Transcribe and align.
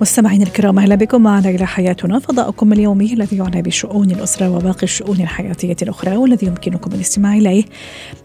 مستمعينا 0.00 0.44
الكرام 0.44 0.78
أهلا 0.78 0.94
بكم 0.94 1.22
معنا 1.22 1.48
إلى 1.48 1.66
حياتنا. 1.66 2.18
فضاؤكم 2.18 2.72
اليومي 2.72 3.12
الذي 3.12 3.36
يعنى 3.36 3.62
بشؤون 3.62 4.10
الأسرة 4.10 4.50
وباقي 4.50 4.82
الشؤون 4.82 5.20
الحياتية 5.20 5.76
الأخرى 5.82 6.16
والذي 6.16 6.46
يمكنكم 6.46 6.92
الاستماع 6.92 7.36
إليه 7.36 7.64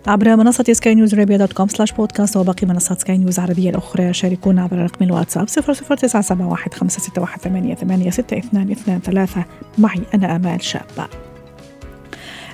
عبر 0.07 0.35
منصة 0.35 0.63
سكاي 0.71 0.95
نيوز 0.95 1.15
عربية 1.15 1.37
dot 1.37 1.53
com 1.53 1.67
slash 1.67 1.91
podcast 1.91 2.37
وباقي 2.37 2.67
منصات 2.67 3.01
سكاي 3.01 3.17
نيوز 3.17 3.39
العربية 3.39 3.69
الأخرى. 3.69 4.13
شاركونا 4.13 4.63
عبر 4.63 4.77
رقم 4.77 5.05
الواتساب 5.05 5.47
00971 5.47 8.41
معي 9.77 10.01
أنا 10.13 10.35
آمال 10.35 10.63
شابة. 10.63 11.07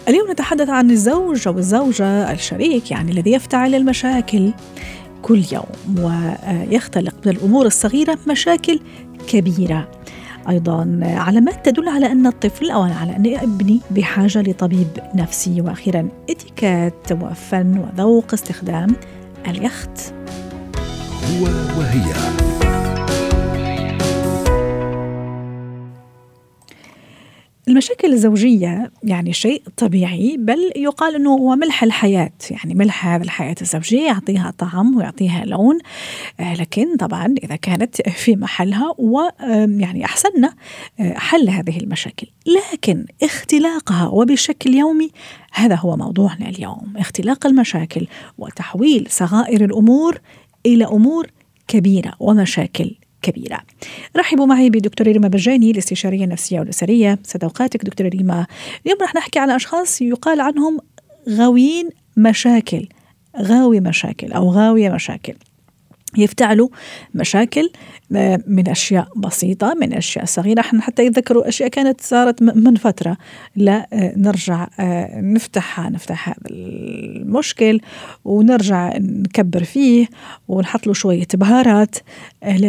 اليوم 0.07 0.31
نتحدث 0.31 0.69
عن 0.69 0.91
الزوج 0.91 1.47
أو 1.47 1.57
الزوجه 1.57 2.31
الشريك 2.31 2.91
يعني 2.91 3.11
الذي 3.11 3.31
يفتعل 3.31 3.75
المشاكل 3.75 4.51
كل 5.21 5.43
يوم 5.51 5.65
ويختلق 5.97 7.15
من 7.25 7.31
الأمور 7.31 7.65
الصغيرة 7.65 8.17
مشاكل 8.27 8.79
كبيرة. 9.29 9.87
أيضا 10.49 10.99
علامات 11.03 11.65
تدل 11.65 11.89
على 11.89 12.11
أن 12.11 12.27
الطفل 12.27 12.71
أو 12.71 12.81
على 12.81 13.15
أن 13.15 13.35
ابني 13.35 13.79
بحاجة 13.91 14.41
لطبيب 14.41 14.87
نفسي. 15.15 15.61
وأخيرا 15.61 16.09
اتيكات 16.29 17.11
وفن 17.11 17.77
وذوق 17.77 18.33
استخدام 18.33 18.95
اليخت. 19.47 20.13
هو 21.29 21.43
وهي. 21.79 22.48
المشاكل 27.69 28.13
الزوجية 28.13 28.91
يعني 29.03 29.33
شيء 29.33 29.63
طبيعي 29.77 30.37
بل 30.39 30.71
يقال 30.75 31.15
أنه 31.15 31.29
هو 31.29 31.55
ملح 31.55 31.83
الحياة 31.83 32.31
يعني 32.51 32.73
ملح 32.73 33.07
هذه 33.07 33.21
الحياة 33.21 33.55
الزوجية 33.61 34.05
يعطيها 34.05 34.53
طعم 34.57 34.97
ويعطيها 34.97 35.45
لون. 35.45 35.77
آه، 36.39 36.53
لكن 36.53 36.97
طبعا 36.97 37.35
إذا 37.43 37.55
كانت 37.55 38.09
في 38.09 38.35
محلها 38.35 38.95
ويعني 38.97 40.05
أحسننا 40.05 40.53
آه، 40.99 41.13
حل 41.13 41.49
هذه 41.49 41.77
المشاكل. 41.77 42.27
لكن 42.45 43.05
اختلاقها 43.23 44.07
وبشكل 44.07 44.75
يومي 44.75 45.11
هذا 45.53 45.75
هو 45.75 45.97
موضوعنا 45.97 46.49
اليوم. 46.49 46.93
اختلاق 46.97 47.47
المشاكل 47.47 48.07
وتحويل 48.37 49.07
صغائر 49.09 49.65
الأمور 49.65 50.21
إلى 50.65 50.85
أمور 50.85 51.27
كبيرة 51.67 52.13
ومشاكل 52.19 52.95
كبيرة. 53.21 53.59
رحبوا 54.17 54.45
معي 54.45 54.69
بدكتورة 54.69 55.11
ريما 55.11 55.27
بجاني 55.27 55.71
الاستشارية 55.71 56.23
النفسية 56.23 56.59
والأسرية. 56.59 57.19
سعد 57.23 57.43
أوقاتك 57.43 57.85
دكتورة 57.85 58.07
ريما. 58.07 58.45
اليوم 58.85 59.01
رح 59.01 59.15
نحكي 59.15 59.39
على 59.39 59.55
أشخاص 59.55 60.01
يقال 60.01 60.41
عنهم 60.41 60.79
غاويين 61.29 61.89
مشاكل 62.17 62.87
غاوي 63.41 63.79
مشاكل 63.79 64.31
أو 64.31 64.49
غاوية 64.49 64.89
مشاكل. 64.89 65.33
يفتعلوا 66.17 66.69
مشاكل 67.15 67.69
آه، 68.15 68.43
من 68.47 68.69
أشياء 68.69 69.07
بسيطة 69.15 69.73
من 69.73 69.93
أشياء 69.93 70.25
صغيرة. 70.25 70.59
إحنا 70.59 70.81
حتى 70.81 71.05
يتذكروا 71.05 71.47
أشياء 71.47 71.69
كانت 71.69 72.01
صارت 72.01 72.41
من 72.41 72.75
فترة. 72.75 73.17
لا 73.55 73.87
آه، 73.93 74.13
نرجع 74.17 74.67
آه، 74.79 75.21
نفتحها 75.21 75.89
نفتح 75.89 76.29
هذا 76.29 76.37
المشكل 76.49 77.79
ونرجع 78.25 78.97
نكبر 78.97 79.63
فيه 79.63 80.07
ونحط 80.47 80.87
له 80.87 80.93
شوية 80.93 81.27
بهارات. 81.33 81.95
لا 82.43 82.67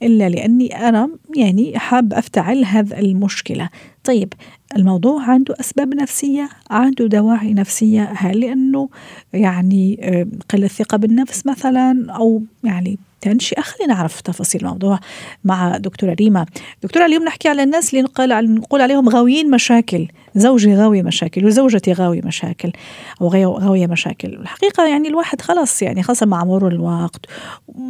لشيء 0.00 0.06
إلا 0.06 0.28
لأني 0.28 0.88
أنا 0.88 1.10
يعني 1.36 1.78
حاب 1.78 2.12
أفتعل 2.12 2.64
هذا 2.64 2.98
المشكلة. 2.98 3.68
طيب 4.04 4.32
الموضوع 4.76 5.22
عنده 5.22 5.54
أسباب 5.60 5.94
نفسية 5.94 6.48
عنده 6.70 7.06
دواعي 7.06 7.54
نفسية 7.54 8.02
هل 8.02 8.40
لأنه 8.40 8.88
يعني 9.32 9.98
آه، 10.02 10.26
قلة 10.48 10.68
ثقة 10.68 10.96
بالنفس 10.96 11.46
مثلا 11.46 12.06
أو 12.12 12.42
يعني 12.64 12.98
تنشئة 13.20 13.60
خلينا 13.60 13.94
نعرف 13.94 14.20
تفاصيل 14.20 14.60
الموضوع 14.60 15.00
مع 15.44 15.76
دكتورة 15.76 16.14
ريما. 16.14 16.46
دكتورة 16.82 17.06
اليوم 17.06 17.24
نحكي 17.24 17.48
على 17.48 17.62
الناس 17.62 17.94
اللي 17.94 18.02
نقول, 18.02 18.54
نقول 18.54 18.80
عليهم 18.80 19.08
غاويين 19.08 19.50
مشاكل. 19.50 20.08
زوجي 20.34 20.74
غاوي 20.74 21.02
مشاكل 21.02 21.46
وزوجتي 21.46 21.92
غاوي 21.92 22.20
مشاكل 22.24 22.72
أو 23.20 23.28
غاوية 23.28 23.86
مشاكل. 23.86 24.28
الحقيقة 24.28 24.86
يعني 24.86 25.08
الواحد 25.08 25.40
خلص 25.40 25.82
يعني 25.82 26.02
خاصة 26.02 26.26
مع 26.26 26.44
مرور 26.44 26.72
الوقت 26.72 27.26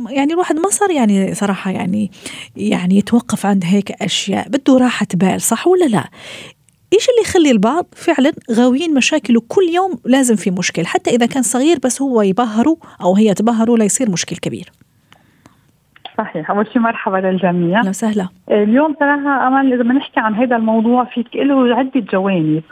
يعني 0.08 0.32
الواحد 0.32 0.56
ما 0.56 0.70
صار 0.70 0.90
يعني 0.90 1.34
صراحة 1.34 1.70
يعني 1.70 2.10
يعني 2.56 2.98
يتوقف 2.98 3.46
عند 3.46 3.64
هيك 3.64 4.02
أشياء. 4.02 4.48
بده 4.48 4.78
راحة 4.78 5.06
بال 5.14 5.42
صح 5.42 5.66
ولا 5.66 5.84
لا؟ 5.84 6.08
إيش 6.92 7.08
اللي 7.08 7.20
يخلي 7.22 7.50
البعض 7.50 7.86
فعلا 7.96 8.32
غاويين 8.50 8.94
مشاكل 8.94 9.36
وكل 9.36 9.68
يوم 9.74 9.98
لازم 10.04 10.36
في 10.36 10.50
مشكل؟ 10.50 10.86
حتى 10.86 11.10
إذا 11.10 11.26
كان 11.26 11.42
صغير 11.42 11.78
بس 11.84 12.02
هو 12.02 12.22
يبهره 12.22 12.76
أو 13.00 13.16
هي 13.16 13.34
تبهره 13.34 13.76
ليصير 13.76 14.10
مشكل 14.10 14.36
كبير. 14.36 14.72
صحيح. 16.20 16.50
أول 16.50 16.66
شيء 16.66 16.82
مرحبا 16.82 17.16
للجميع. 17.16 17.80
أهلا 17.80 17.88
وسهلا. 17.88 18.28
اليوم 18.50 18.94
صراحة 19.00 19.48
امل 19.48 19.72
إذا 19.72 19.82
بدنا 19.82 19.94
نحكي 19.94 20.20
عن 20.20 20.34
هذا 20.34 20.56
الموضوع 20.56 21.04
في 21.04 21.24
له 21.34 21.76
عدة 21.76 22.00
جوانب. 22.00 22.62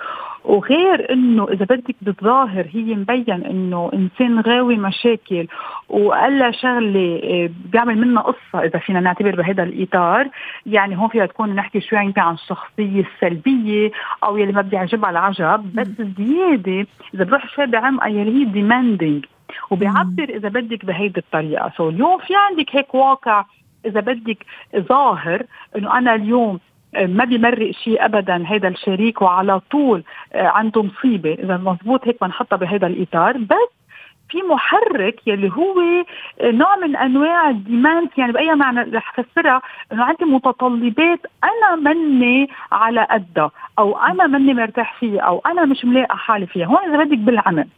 وغير 0.44 1.12
إنه 1.12 1.48
إذا 1.48 1.64
بدك 1.64 1.96
بالظاهر 2.02 2.66
هي 2.72 2.94
مبين 2.94 3.44
إنه 3.44 3.90
إنسان 3.94 4.40
غاوي 4.40 4.76
مشاكل 4.76 5.46
وأقل 5.88 6.54
شغلة 6.54 7.20
آه، 7.24 7.50
بيعمل 7.72 7.98
منها 7.98 8.22
قصة 8.22 8.64
إذا 8.64 8.78
فينا 8.78 9.00
نعتبر 9.00 9.36
بهذا 9.36 9.62
الإطار. 9.62 10.28
يعني 10.66 10.96
هون 10.98 11.08
فيها 11.08 11.26
تكون 11.26 11.54
نحكي 11.54 11.80
شوي 11.80 11.98
يمكن 11.98 12.20
عن 12.20 12.34
الشخصية 12.34 13.04
السلبية 13.14 13.90
أو 14.24 14.36
يلي 14.36 14.52
ما 14.52 14.62
بيعجبها 14.62 15.10
العجب. 15.10 15.74
بس 15.74 15.88
زيادة 16.18 16.86
إذا 17.14 17.24
بروح 17.24 17.48
شوي 17.54 17.66
بعمق 17.66 18.06
يلي 18.06 18.40
هي 18.40 18.44
demanding 18.44 19.24
وبيعبر 19.70 20.28
إذا 20.28 20.48
بدك 20.48 20.84
بهيدي 20.84 21.20
الطريقة. 21.20 21.72
so 21.76 21.88
اليوم 21.88 22.18
في 22.18 22.34
عندك 22.36 22.76
هيك 22.76 22.94
واقع 22.94 23.44
إذا 23.86 24.00
بدك 24.00 24.46
ظاهر 24.76 25.42
إنه 25.76 25.98
أنا 25.98 26.14
اليوم 26.14 26.60
ما 26.94 27.24
بيمرق 27.24 27.70
شيء 27.70 28.04
ابدا 28.04 28.44
هذا 28.46 28.68
الشريك 28.68 29.22
وعلى 29.22 29.60
طول 29.70 30.02
آه، 30.32 30.46
عنده 30.46 30.82
مصيبة. 30.82 31.32
إذا 31.32 31.56
مزبوط 31.56 32.08
هيك 32.08 32.16
بنحطها 32.20 32.56
بهذا 32.56 32.86
الإطار. 32.86 33.36
بس 33.36 33.78
في 34.30 34.42
محرك 34.42 35.20
يلي 35.26 35.52
هو 35.52 35.80
آه، 36.40 36.50
نوع 36.50 36.76
من 36.76 36.96
أنواع 36.96 37.50
الديماند 37.50 38.08
يعني 38.18 38.32
بأي 38.32 38.54
معنى 38.54 38.80
رح 38.80 39.18
أفسرها؟ 39.18 39.62
إنه 39.92 40.04
عندي 40.04 40.24
متطلبات 40.24 41.20
أنا 41.44 41.76
مني 41.76 42.48
على 42.72 43.06
قدها. 43.10 43.50
أو 43.78 43.96
أنا 43.96 44.26
مني 44.26 44.54
مرتاح 44.54 45.00
فيها 45.00 45.20
أو 45.20 45.42
أنا 45.46 45.64
مش 45.64 45.84
ملاقي 45.84 46.16
حالي 46.16 46.46
فيها. 46.46 46.66
هون 46.66 46.94
إذا 46.94 47.04
بدك 47.04 47.18
بالعمل. 47.18 47.68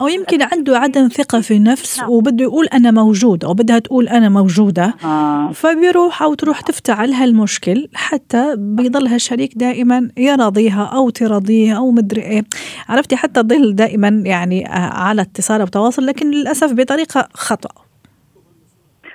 أو 0.00 0.08
يمكن 0.08 0.42
عنده 0.42 0.78
عدم 0.78 1.08
ثقة 1.08 1.40
في 1.40 1.54
النفس 1.54 2.00
نعم. 2.00 2.10
وبده 2.10 2.44
يقول 2.44 2.66
أنا 2.66 2.90
موجود 2.90 3.44
أو 3.44 3.54
بدها 3.54 3.78
تقول 3.78 4.08
أنا 4.08 4.28
موجودة. 4.28 4.94
آه. 5.04 5.50
فبيروح 5.52 6.22
أو 6.22 6.34
تروح 6.34 6.60
تفتعل 6.60 7.12
هالمشكل 7.12 7.88
حتى 7.94 8.54
بيضل 8.58 9.06
هالشريك 9.06 9.50
دائما 9.56 10.08
يراضيها 10.16 10.84
أو 10.84 11.10
تراضيه 11.10 11.76
أو 11.76 11.90
مدري 11.90 12.22
إيه. 12.22 12.42
عرفتي؟ 12.88 13.16
حتى 13.16 13.40
ظل 13.40 13.74
دائما 13.74 14.08
يعني 14.08 14.66
آه، 14.66 14.90
على 14.94 15.22
اتصال 15.22 15.60
أو 15.60 15.66
تواصل 15.66 16.06
لكن 16.06 16.30
للأسف 16.30 16.72
بطريقة 16.72 17.28
خطأ. 17.34 17.82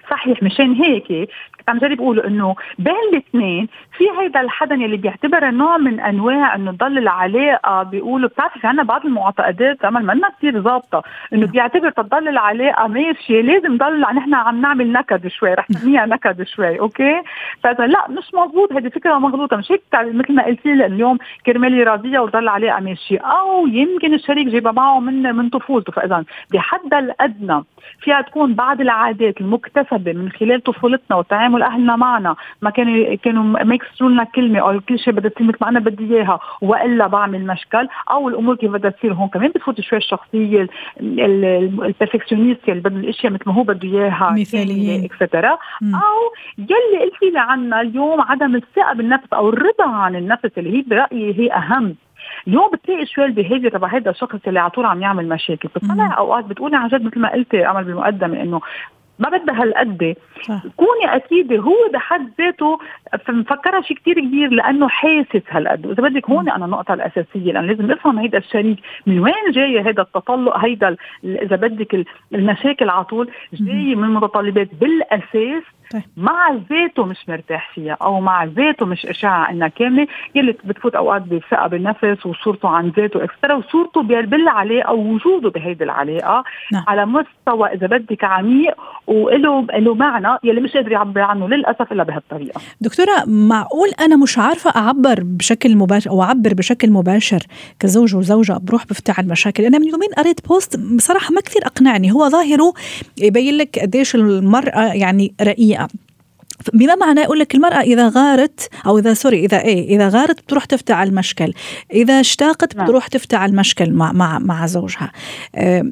صحيح 0.10 0.44
مشان 0.44 0.74
هيك 0.74 1.30
عم 1.68 1.78
جرب 1.78 2.02
أقول 2.02 2.20
إنه 2.20 2.56
بين 2.80 2.94
الاثنين 3.14 3.68
في 3.98 4.04
هيدا 4.20 4.42
الحدن 4.42 4.82
يلي 4.82 4.98
بيعتبرها 4.98 5.52
نوع 5.52 5.78
من 5.78 6.00
أنواع 6.00 6.56
انه 6.56 6.72
تضل 6.72 6.98
العلاقه 6.98 7.84
بيقولوا 7.84 8.30
بتعرفي 8.30 8.60
في 8.60 8.68
عندنا 8.68 8.84
بعض 8.84 9.06
المعتقدات 9.06 9.86
عمل 9.86 10.06
منا 10.06 10.30
كثير 10.38 10.62
ظابطة 10.62 11.04
إنه 11.34 11.48
بيعتبر 11.48 11.90
تضل 11.90 12.28
العلاقه 12.28 12.88
ماشيه 12.88 13.42
لازم 13.42 13.78
ضل 13.78 14.02
نحن 14.02 14.34
عم 14.34 14.62
نعمل 14.62 14.92
نكد 14.92 15.28
شوي 15.28 15.54
رح 15.54 15.70
نسميها 15.70 16.06
نكد 16.16 16.44
شوي 16.44 16.80
أوكي؟ 16.80 17.22
فإذا 17.64 17.88
لا 17.88 18.06
مش 18.10 18.34
مضبوط 18.34 18.74
هذه 18.74 18.88
فكرة 18.88 19.18
مغلوطة 19.18 19.58
مش 19.58 19.72
هيك 19.72 19.82
مثل 19.94 20.34
ما 20.34 20.46
قلتي 20.46 20.76
لي 20.76 20.86
اليوم 20.86 21.18
كرمال 21.46 21.88
راضيه 21.88 22.20
وتضل 22.20 22.40
العلاقه 22.40 22.80
ماشيه 22.80 23.20
أو 23.20 23.68
يمكن 23.68 24.14
الشريك 24.14 24.48
جايبها 24.48 24.72
معه 24.72 25.00
من 25.00 25.36
من 25.36 25.50
طفولته 25.50 25.92
فإذا 25.92 26.24
بحدها 26.54 27.00
الأدنى 27.00 27.64
فيها 28.00 28.22
تكون 28.22 28.54
بعض 28.54 28.82
العادات 28.82 29.42
المكتسبة 29.42 30.14
من 30.14 30.32
خلال 30.32 30.64
طفولتنا 30.64 31.18
والتعامل 31.18 31.48
تعامل 31.48 31.64
أهلنا 31.64 31.96
معنا 31.96 32.36
ما 32.62 32.70
كانوا 32.70 33.16
كانوا 33.16 33.44
ما 33.44 33.78
يكسروا 33.92 34.10
لنا 34.10 34.24
كلمة 34.24 34.60
أو 34.60 34.80
كل 34.80 35.00
شيء 35.00 35.14
بدها 35.14 35.30
تصير 35.30 35.48
مثل 35.48 35.58
ما 35.62 35.70
أنا 35.70 35.80
بدي 35.80 36.16
إياها 36.16 36.40
وإلا 36.62 37.08
بعمل 37.08 37.48
مشكل 37.48 37.88
أو 38.12 38.30
الأمور 38.30 38.56
كيف 38.56 38.72
بدها 38.72 38.92
تصير 38.92 39.14
هون 39.14 39.28
كمان 39.28 39.50
بتفوت 39.50 39.82
شوي 39.82 39.98
الشخصية 40.00 40.68
ال 41.02 41.14
perfectionist 41.14 42.70
اللي 42.70 42.82
بده 42.82 43.00
الأشياء 43.00 43.34
مثل 43.34 43.44
ما 43.46 43.54
هو 43.54 43.64
بده 43.64 43.88
إياها 43.90 44.32
مثاليين 44.32 45.04
extra 45.04 45.58
أو 45.84 46.34
يلي 46.58 47.04
قلتي 47.04 47.30
لي 47.34 47.40
عنها 47.40 47.82
اليوم 47.82 48.22
عدم 48.22 48.56
الثقة 48.56 48.94
بالنفس 48.94 49.34
أو 49.34 49.50
الرضا 49.50 49.88
عن 49.88 50.16
النفس 50.16 50.50
اللي 50.58 50.78
هي 50.78 50.82
برأيي 50.88 51.40
هي 51.40 51.54
أهم. 51.54 51.96
اليوم 52.48 52.72
بتلاقي 52.74 53.06
شوي 53.06 53.26
البيهيفير 53.26 53.72
تبع 53.72 53.88
هذا 53.88 54.12
الشخص 54.12 54.40
اللي 54.48 54.60
على 54.60 54.70
طول 54.70 54.86
عم 54.86 55.02
يعمل 55.02 55.30
مشاكل 55.30 55.70
بتطلع 55.76 56.18
أوقات 56.18 56.46
بتقولي 56.46 56.78
عن 56.78 56.88
جد 56.88 57.04
مثل 57.04 57.20
ما 57.20 57.32
قلتي 57.32 57.64
عمل 57.64 57.84
بالمقدمة 57.84 58.42
إنه 58.42 58.62
ما 59.20 59.30
بدها 59.30 59.64
هالقد. 59.64 60.16
كوني 60.78 61.16
أكيدة 61.16 61.58
هو 61.58 61.90
بحد 61.94 62.30
ذاته 62.38 62.80
مفكرها 63.30 63.82
شيء 63.82 63.98
كثير 63.98 64.20
كبير 64.20 64.50
لأنه 64.50 64.88
حاسس 64.88 65.42
هالقد. 65.50 65.86
واذا 65.86 66.04
بدك 66.04 66.30
هون 66.30 66.50
أنا 66.50 66.66
النقطة 66.66 66.94
الأساسية 66.94 67.52
لأنه 67.54 67.68
لازم 67.68 67.86
نفهم 67.86 68.20
هيدا 68.20 68.38
الشريك. 68.38 68.78
من 69.08 69.20
وين 69.20 69.52
جاي 69.52 69.80
هيدا 69.80 70.02
التطلق 70.02 70.58
هيدا 70.58 70.96
إذا 71.24 71.56
بدك 71.56 72.06
المشاكل 72.34 72.90
على 72.90 73.04
طول 73.04 73.30
جاي 73.54 73.96
من 73.96 74.10
متطلبات 74.14 74.70
بالأساس 74.82 75.64
طيب. 75.92 76.04
مع 76.18 76.54
ذاته 76.70 77.06
مش 77.06 77.18
مرتاح 77.28 77.72
فيها 77.74 77.98
أو 78.02 78.20
مع 78.22 78.44
ذاته 78.44 78.86
مش 78.86 79.06
إشاعة 79.06 79.52
إنها 79.52 79.68
كاملة 79.68 80.08
يلي 80.36 80.56
بتفوت 80.64 80.96
أوقات 80.96 81.22
بثقه 81.22 81.68
بالنفس 81.68 82.26
وصورته 82.26 82.70
عن 82.70 82.90
ذاته 82.90 83.24
اكسترا 83.24 83.56
وصورته 83.56 84.02
بالعلاقه 84.02 84.94
ووجوده 84.94 85.50
بهيدي 85.50 85.84
العلاقة 85.84 86.44
نعم. 86.72 86.84
على 86.88 87.06
مستوى 87.06 87.68
إذا 87.74 87.88
بدك 87.88 88.24
عميق 88.24 88.76
وله 89.08 89.62
له 89.62 89.96
معنى 89.96 90.38
يلي 90.44 90.62
مش 90.62 90.74
قادر 90.74 90.92
يعبر 90.92 91.22
عنه 91.22 91.48
للأسف 91.48 91.92
إلا 91.92 92.04
بهالطريقة 92.04 92.62
دكتورة 92.82 93.24
معقول 93.28 93.90
أنا 94.00 94.18
مش 94.18 94.38
عارفة 94.38 94.70
أعبر 94.76 95.20
بشكل 95.24 95.76
مباشر 95.76 96.10
أو 96.10 96.24
أعبر 96.24 96.54
بشكل 96.54 96.92
مباشر 96.92 97.40
كزوج 97.80 98.16
وزوجة 98.16 98.58
بروح 98.62 98.86
بفتح 98.86 99.20
المشاكل 99.20 99.66
أنا 99.66 99.80
من 99.80 99.88
يومين 99.88 100.10
قريت 100.18 100.48
بوست 100.48 100.80
بصراحة 100.96 101.34
ما 101.34 101.42
كثير 101.42 101.62
أقنعني 101.66 102.12
هو 102.12 102.30
ظاهره 102.30 102.74
يبين 103.18 103.58
لك 103.58 103.80
قديش 103.80 104.16
المرأة 104.16 104.94
يعني 104.94 105.34
رقيقة 105.42 105.77
بما 106.74 106.96
معناه 106.96 107.24
يقول 107.24 107.40
لك 107.40 107.56
المرأة 107.56 107.82
إذا 107.82 108.10
غارت 108.10 108.70
أو 108.86 108.98
إذا 108.98 109.14
سوري 109.14 109.46
إذا 109.46 109.62
إيه 109.62 109.96
إذا 109.96 110.10
غارت 110.10 110.42
بتروح 110.42 110.66
تفتح 110.66 110.98
المشكل. 111.00 111.54
إذا 111.94 112.20
اشتاقت 112.20 112.76
نعم. 112.76 112.86
بتروح 112.86 113.08
تفتح 113.08 113.42
المشكل 113.42 113.94
مع 113.94 114.12
مع 114.12 114.40
مع 114.40 114.66
زوجها. 114.66 115.12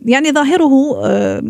يعني 0.05 0.31
ظاهره 0.31 0.71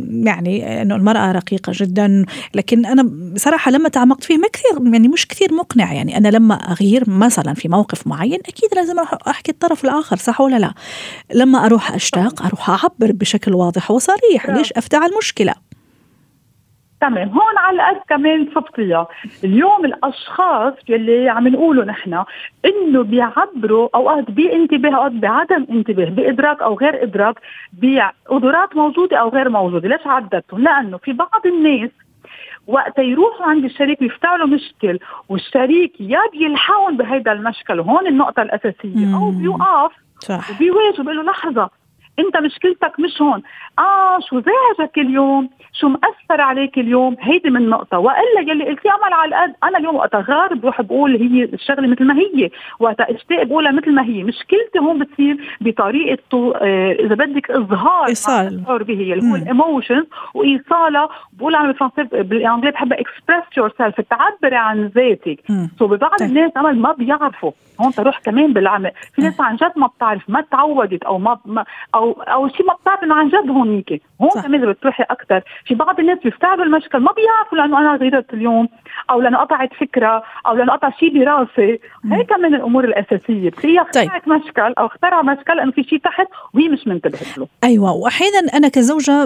يعني 0.10 0.82
إنه 0.82 0.96
المرأة 0.96 1.32
رقيقة 1.32 1.72
جدا 1.76 2.26
لكن 2.56 2.86
أنا 2.86 3.04
بصراحة 3.34 3.72
لما 3.72 3.90
تعمقت 3.90 4.24
فيه 4.24 4.38
ما 4.38 4.48
كثير 4.48 4.94
يعني 4.94 5.08
مش 5.08 5.28
كثير 5.28 5.54
مقنع. 5.54 5.94
يعني 5.94 6.18
أنا 6.18 6.28
لما 6.28 6.56
أغير 6.56 7.10
مثلا 7.10 7.54
في 7.54 7.68
موقف 7.68 8.08
معين 8.08 8.40
أكيد 8.48 8.70
لازم 8.76 8.96
أحكي 9.28 9.52
الطرف 9.52 9.86
الآخر 9.86 10.18
صح 10.18 10.42
ولا 10.42 10.60
لا؟ 10.60 10.74
لما 11.34 11.66
أروح 11.66 11.92
أشتاق 11.92 12.42
أروح 12.46 12.70
أعبر 12.70 13.12
بشكل 13.12 13.54
واضح 13.54 13.92
وصريح. 13.92 14.48
نعم. 14.48 14.58
ليش؟ 14.58 14.74
أفتح 14.74 15.04
المشكلة. 15.04 15.54
تمام 17.10 17.30
هون 17.30 17.58
على 17.58 17.84
قد 17.84 18.02
كمان 18.10 18.48
صبتيها 18.56 19.08
اليوم 19.44 19.86
الأشخاص 19.86 20.74
يلي 20.90 21.30
عم 21.30 21.48
نقوله 21.48 21.86
نحن 21.86 22.24
إنه 22.66 23.04
بيعبروا 23.04 23.90
أوقات 23.96 24.32
بانتباه 24.32 24.96
أوقات 24.96 25.12
بعدم 25.12 25.66
انتباه 25.70 26.10
بإدراك 26.10 26.62
أو 26.62 26.78
غير 26.78 27.04
إدراك 27.04 27.36
بقدرات 27.74 28.76
موجودة 28.76 29.18
أو 29.18 29.30
غير 29.30 29.50
موجودة. 29.50 29.90
ليش 29.90 30.08
عددتهم؟ 30.08 30.64
لأنه 30.64 30.98
في 30.98 31.14
بعض 31.14 31.42
الناس 31.46 31.90
وقت 32.68 33.00
يروحوا 33.00 33.46
عند 33.46 33.64
الشريك 33.66 34.00
بيفتعلوا 34.00 34.48
مشكل 34.48 35.00
والشريك 35.30 36.02
يا 36.02 36.20
بيلحقهم 36.32 36.98
بهيدا 36.98 37.32
المشكل. 37.32 37.80
وهون 37.80 38.08
النقطة 38.08 38.42
الأساسية. 38.42 39.16
أو 39.16 39.32
بيوقف 39.32 39.92
صح. 40.20 40.52
وبيواجه 40.52 41.02
بيقول 41.02 41.18
له 41.18 41.24
لحظة 41.24 41.70
انت 42.20 42.38
مشكلتك 42.38 43.00
مش 43.00 43.22
هون. 43.22 43.42
آه 43.80 44.20
شو 44.30 44.42
زعجك 44.42 44.98
اليوم؟ 44.98 45.50
شو 45.74 45.88
مأثر 45.88 46.42
عليك 46.42 46.78
اليوم؟ 46.78 47.16
هيدي 47.20 47.50
من 47.50 47.70
نقطة. 47.70 48.00
وإلا 48.00 48.40
يلي 48.48 48.64
قلتي 48.66 48.90
عمل 48.90 49.14
على 49.14 49.30
القد 49.30 49.56
أنا 49.64 49.78
اليوم 49.78 49.96
وقت 49.96 50.16
غار 50.16 50.54
بروح 50.54 50.82
بقول 50.82 51.16
هي 51.16 51.44
الشغلة 51.44 51.88
مثل 51.88 52.04
ما 52.04 52.14
هي. 52.16 52.50
وقت 52.80 53.02
أشتاق 53.02 53.44
بقولها 53.44 53.72
مثل 53.72 53.92
ما 53.92 54.04
هي. 54.06 54.24
مشكلتي 54.24 54.80
هون 54.80 55.00
بتصير 55.00 55.58
بطريقة 55.62 56.54
آه 56.56 56.92
إذا 56.92 57.16
بدك 57.16 57.52
إظهار 57.52 58.08
إيصال. 58.08 58.64
به. 58.84 59.14
اللي 59.14 59.32
هو 59.32 59.36
ال 59.36 59.44
emotions 59.44 60.06
وإيصالها. 60.34 61.10
بقول 61.34 61.56
أنا 61.56 61.68
بالفرنسي 61.68 62.04
بالإنجليزي 62.24 62.72
بحبها 62.72 63.00
express 63.00 63.58
yourself 63.58 64.02
تعبري 64.02 64.56
عن 64.56 64.86
ذاتك. 64.88 65.40
so 65.80 65.88
ببعض. 65.88 66.22
الناس 66.22 66.52
عمل 66.58 66.80
ما 66.80 66.92
بيعرفوا. 66.92 67.52
هون 67.82 67.92
تروح 67.92 68.20
كمان 68.20 68.54
بالعمق 68.54 68.92
في 69.16 69.22
ناس 69.22 69.42
عن 69.42 69.56
جد 69.56 69.72
ما 69.76 69.88
بتعرف 69.88 70.30
ما 70.30 70.42
تعودت 70.42 71.04
أو 71.04 71.18
ما, 71.18 71.38
ما 71.46 71.66
أو 72.06 72.12
أو 72.12 72.48
شيء 72.48 72.66
ما 72.66 72.74
بتعرف 72.74 73.04
إنه 73.04 73.16
عن 73.16 73.28
جد 73.28 73.50
هونيك 73.50 74.02
هون 74.22 74.30
كمان 74.44 74.64
اذا 74.64 74.72
بتروحي 74.72 75.04
أكثر 75.04 75.42
في 75.66 75.76
بعض 75.76 76.00
الناس 76.00 76.18
بيفتعلوا 76.24 76.66
المشكل. 76.66 77.00
ما 77.00 77.12
بيعرفوا 77.12 77.58
لأنه 77.58 77.80
أنا 77.80 77.96
غيرت 77.96 78.34
اليوم 78.34 78.70
أو 79.10 79.22
لأنه 79.22 79.38
قطعت 79.38 79.70
فكرة 79.74 80.24
أو 80.48 80.54
لأنه 80.54 80.74
قطع 80.74 80.90
شيء 81.00 81.20
براسي. 81.20 81.80
هي 82.12 82.24
كمان 82.24 82.56
الأمور 82.56 82.84
الأساسية. 82.84 83.50
بتصير 83.50 83.82
اخترعت 83.82 84.26
طيب. 84.26 84.34
مشكل 84.34 84.74
أو 84.78 84.86
اخترع 84.86 85.22
مشكل 85.22 85.60
إنه 85.60 85.72
في 85.72 85.84
شيء 85.84 86.00
تحت 86.00 86.28
وهي 86.54 86.70
مش 86.70 86.88
منتبهت 86.88 87.38
له. 87.38 87.48
أيوه. 87.64 87.92
واحيانا 87.92 88.40
أنا 88.54 88.68
كزوجة 88.68 89.24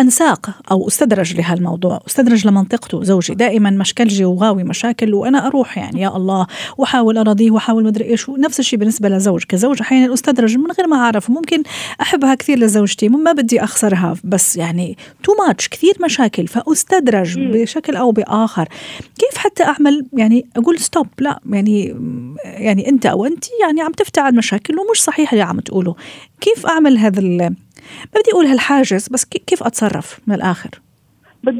أنساق 0.00 0.50
أو 0.70 0.86
أستدرج 0.86 1.36
لهالموضوع. 1.36 1.98
أستدرج 2.06 2.46
لمنطقته. 2.48 3.02
زوجي 3.02 3.34
دائما 3.34 3.70
مشكلجي 3.70 4.24
وغاوي 4.24 4.64
مشاكل 4.64 5.14
وأنا 5.14 5.46
أروح 5.46 5.78
يعني 5.78 6.00
يا 6.00 6.16
الله 6.16 6.46
وأحاول 6.78 7.18
أراضيه 7.18 7.50
وأحاول 7.50 7.84
مدري 7.84 8.04
إيش. 8.04 8.28
ونفس 8.28 8.60
الشيء 8.60 8.78
بالنسبة 8.78 9.08
لزوج. 9.08 9.44
كزوج 9.44 9.82
أحيانا 9.82 10.14
أستدرج 10.14 10.58
من 10.58 10.70
غير 10.78 10.86
ما 10.86 10.96
أعرف. 10.96 11.30
ممكن 11.30 11.62
أحبها 12.06 12.34
كثير 12.34 12.58
لزوجتي 12.58 13.08
ما 13.08 13.32
بدي 13.32 13.64
أخسرها 13.64 14.14
بس 14.24 14.56
يعني 14.56 14.96
too 15.22 15.32
much 15.34 15.68
كثير 15.68 15.94
مشاكل. 16.04 16.46
فأستدرج 16.46 17.38
بشكل 17.38 17.96
أو 17.96 18.10
بآخر. 18.10 18.68
كيف 19.18 19.38
حتى 19.38 19.64
أعمل؟ 19.64 20.06
يعني 20.12 20.46
أقول 20.56 20.78
stop 20.78 21.06
لا 21.18 21.40
يعني 21.50 21.96
يعني 22.44 22.88
أنت 22.88 23.06
أو 23.06 23.24
أنت 23.24 23.44
يعني 23.62 23.80
عم 23.80 23.92
تفتعل 23.92 24.34
مشاكل 24.34 24.78
ومش 24.78 25.02
صحيح 25.02 25.32
اللي 25.32 25.44
عم 25.44 25.60
تقوله. 25.60 25.94
كيف 26.40 26.66
أعمل 26.66 26.98
هذا 26.98 27.20
ما 27.20 27.54
بدي 28.14 28.30
أقول 28.32 28.46
هالحاجز 28.46 29.08
بس 29.08 29.24
كيف 29.24 29.62
أتصرف 29.62 30.18
من 30.26 30.34
الآخر؟ 30.34 30.70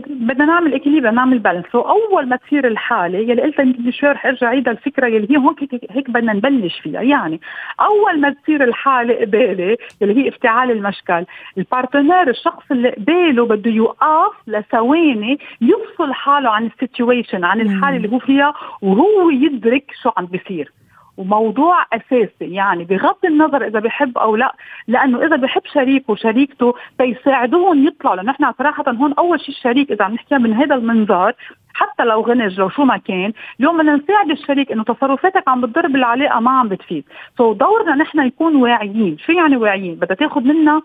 بدنا 0.06 0.44
نعمل 0.44 0.74
équilibre 0.74 1.10
نعمل 1.10 1.38
balance 1.38 1.66
so 1.72 1.80
أول 1.80 2.28
ما 2.28 2.36
تصير 2.36 2.66
الحالة 2.66 3.18
يلي 3.18 3.42
قلتها 3.42 3.62
يمكن 3.62 3.92
شوي 3.92 4.08
رح 4.10 4.26
ارجع 4.26 4.48
عيد 4.48 4.68
الفكرة 4.68 5.06
يلي 5.06 5.30
هي 5.30 5.36
هون 5.36 5.54
هيك, 5.60 5.80
هيك 5.90 6.10
بدنا 6.10 6.32
نبلش 6.32 6.80
فيها. 6.80 7.02
يعني 7.02 7.40
أول 7.80 8.20
ما 8.20 8.30
تصير 8.30 8.64
الحالة 8.64 9.14
قباله 9.20 9.76
يلي 10.00 10.24
هي 10.24 10.28
افتعال 10.28 10.70
المشكل 10.70 11.24
ال 11.58 11.67
partner 11.67 12.30
الشخص 12.30 12.64
اللي 12.70 12.90
قباله 12.90 13.46
بده 13.46 13.70
يوقف 13.70 14.32
لثواني 14.46 15.38
يفصل 15.60 16.12
حاله 16.12 16.50
عن 16.50 16.66
ال 16.66 16.74
situation 16.74 17.44
عن 17.44 17.60
الحالة 17.60 17.96
اللي 17.96 18.08
هو 18.12 18.18
فيها 18.18 18.54
وهو 18.82 19.30
يدرك 19.30 19.84
شو 20.02 20.10
عم 20.16 20.26
بيصير. 20.26 20.72
وموضوع 21.16 21.84
أساسي 21.92 22.54
يعني 22.54 22.84
بغض 22.84 23.24
النظر 23.24 23.66
إذا 23.66 23.80
بحب 23.80 24.18
أو 24.18 24.36
لا 24.36 24.54
لأنه 24.88 25.26
إذا 25.26 25.36
بحب 25.36 25.62
شريكه 25.64 26.12
وشريكته 26.12 26.74
بيساعدوهم 26.98 27.86
يطلعوا 27.86 28.16
لأنه 28.16 28.30
نحن 28.30 28.52
صراحة 28.58 28.84
هون 28.88 29.12
أول 29.12 29.40
شيء 29.40 29.54
الشريك 29.54 29.92
إذا 29.92 30.04
عم 30.04 30.14
نحكي 30.14 30.38
من 30.38 30.52
هذا 30.52 30.74
المنظار 30.74 31.34
حتى 31.74 32.04
لو 32.04 32.20
غنج 32.20 32.60
لو 32.60 32.68
شو 32.68 32.84
ما 32.84 32.96
كان 32.96 33.32
اليوم 33.60 33.78
بدنا 33.78 33.96
نساعد 33.96 34.30
الشريك 34.30 34.72
إنه 34.72 34.84
تصرفاتك 34.84 35.48
عم 35.48 35.60
بتضر 35.60 35.86
بالعلاقة 35.86 36.40
ما 36.40 36.50
عم 36.50 36.68
بتفيد. 36.68 37.04
so 37.38 37.52
دورنا 37.52 37.94
نحن 37.94 38.20
نكون 38.20 38.56
واعيين. 38.56 39.18
شو 39.18 39.32
يعني 39.32 39.56
واعيين؟ 39.56 39.94
بدها 39.94 40.16
تاخذ 40.16 40.40
منا 40.40 40.82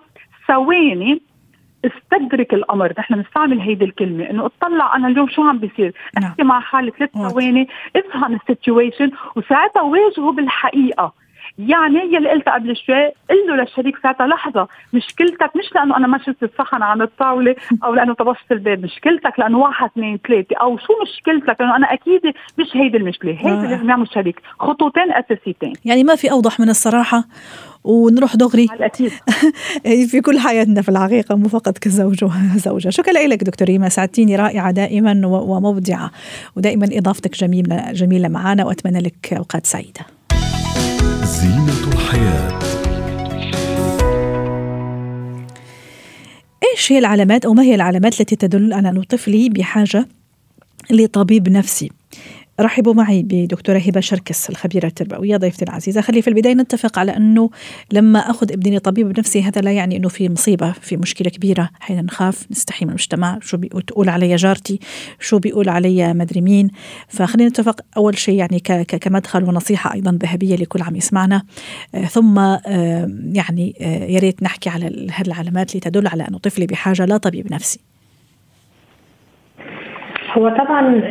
ثواني 0.47 1.21
استدرك 1.85 2.53
الأمر. 2.53 2.93
نحن 2.99 3.15
بنستعمل 3.15 3.59
هيدي 3.59 3.85
الكلمة. 3.85 4.29
إنه 4.29 4.45
اطلع 4.45 4.95
أنا 4.95 5.07
اليوم 5.07 5.27
شو 5.29 5.41
عم 5.41 5.57
بيصير؟ 5.57 5.93
نعم. 6.19 6.31
أحكي 6.31 6.43
مع 6.43 6.59
حالي 6.59 6.91
ثلاث 6.99 7.09
ثواني 7.11 7.67
افهم 7.95 8.35
ال 8.35 8.43
situation 8.43 9.11
وساعتها 9.35 9.81
واجهه 9.81 10.31
بالحقيقة. 10.31 11.13
يعني 11.59 11.99
يلي 11.99 12.29
قلتها 12.29 12.53
قبل 12.53 12.75
شوي 12.75 13.05
قل 13.05 13.47
له 13.47 13.55
للشريك 13.55 13.97
ساعتها 14.03 14.27
لحظة 14.27 14.67
مشكلتك 14.93 15.51
مش 15.55 15.75
لأنه 15.75 15.97
أنا 15.97 16.07
ما 16.07 16.17
شلت 16.17 16.43
الصحن 16.43 16.83
عن 16.83 17.01
الطاولة 17.01 17.55
أو 17.83 17.93
لأنه 17.93 18.13
طبشت 18.13 18.51
الباب 18.51 18.83
مشكلتك 18.83 19.39
لأنه 19.39 19.57
واحد 19.57 19.89
اثنين 19.89 20.19
ثلاثة 20.27 20.55
أو 20.61 20.77
شو 20.77 20.93
مشكلتك؟ 21.01 21.61
لأنه 21.61 21.75
أنا 21.75 21.93
أكيد 21.93 22.21
مش 22.59 22.67
هيدي 22.73 22.97
المشكلة. 22.97 23.31
هيدي 23.31 23.67
آه. 23.67 23.71
لازم 23.71 23.89
يعمل 23.89 24.07
شريك 24.13 24.41
خطوتين 24.59 25.11
أساسيتين. 25.11 25.73
يعني 25.85 26.03
ما 26.03 26.15
في 26.15 26.31
أوضح 26.31 26.59
من 26.59 26.69
الصراحة؟ 26.69 27.23
ونروح 27.83 28.35
دغري. 28.35 28.67
أكيد 28.71 29.11
في 30.11 30.21
كل 30.21 30.39
حياتنا 30.39 30.81
في 30.81 30.89
الحقيقة 30.89 31.35
مو 31.35 31.47
فقط 31.47 31.77
كزوج 31.77 32.23
وزوجة 32.23 32.89
شكرا 32.89 33.27
لك 33.27 33.43
دكتور 33.43 33.67
ريما 33.67 33.89
سعدتيني 33.89 34.35
رائعة 34.35 34.71
دائما 34.71 35.27
ومبدعة 35.27 36.11
ودائما 36.55 36.89
إضافتك 36.91 37.37
جميلة 37.37 37.91
جميلة 37.91 38.27
معنا 38.27 38.65
وأتمنى 38.65 38.99
لك 38.99 39.33
أوقات 39.33 39.65
سعيدة. 39.65 40.05
زينة 41.23 41.93
الحياة. 41.93 42.59
إيش 46.73 46.91
هي 46.91 46.97
العلامات 46.99 47.45
أو 47.45 47.53
ما 47.53 47.63
هي 47.63 47.75
العلامات 47.75 48.21
التي 48.21 48.35
تدل 48.35 48.73
على 48.73 48.89
أن 48.89 49.03
طفلي 49.03 49.49
بحاجة 49.49 50.07
لطبيب 50.91 51.49
نفسي؟ 51.49 51.91
رحبوا 52.61 52.93
معي 52.93 53.23
بدكتورة 53.23 53.77
هبة 53.77 53.99
شركس 53.99 54.49
الخبيرة 54.49 54.87
التربوية 54.87 55.37
ضيفتي 55.37 55.65
العزيزة. 55.65 56.01
خلي 56.01 56.21
في 56.21 56.27
البداية 56.27 56.53
نتفق 56.53 56.99
على 56.99 57.17
أنه 57.17 57.49
لما 57.91 58.19
أخذ 58.19 58.51
ابني 58.51 58.79
طبيب 58.79 59.19
نفسي 59.19 59.43
هذا 59.43 59.61
لا 59.61 59.71
يعني 59.71 59.97
أنه 59.97 60.09
في 60.09 60.29
مصيبة 60.29 60.71
في 60.71 60.97
مشكلة 60.97 61.29
كبيرة. 61.29 61.69
حين 61.79 62.05
نخاف 62.05 62.47
نستحي 62.51 62.85
من 62.85 62.89
المجتمع. 62.89 63.39
شو 63.41 63.57
بتقول 63.57 64.09
علي 64.09 64.35
جارتي. 64.35 64.79
شو 65.19 65.39
بيقول 65.39 65.69
علي 65.69 66.13
مدري 66.13 66.41
مين. 66.41 66.69
فخلينا 67.07 67.49
نتفق 67.49 67.81
أول 67.97 68.17
شيء 68.17 68.35
يعني 68.35 68.59
كمدخل 68.85 69.43
ونصيحة 69.43 69.93
أيضا 69.93 70.19
ذهبية 70.21 70.55
لكل 70.55 70.81
عم 70.81 70.95
يسمعنا. 70.95 71.43
آه، 71.95 72.05
ثم 72.05 72.39
آه، 72.39 73.11
يعني 73.33 73.75
آه، 73.81 74.05
يا 74.05 74.19
ريت 74.19 74.43
نحكي 74.43 74.69
على 74.69 74.85
هذه 75.11 75.27
العلامات 75.27 75.69
اللي 75.69 75.79
تدل 75.79 76.07
على 76.07 76.27
أنه 76.27 76.37
طفلي 76.37 76.65
بحاجة 76.65 77.05
لا 77.05 77.17
طبيب 77.17 77.53
نفسي. 77.53 77.79
هو 80.37 80.49
طبعا 80.49 81.01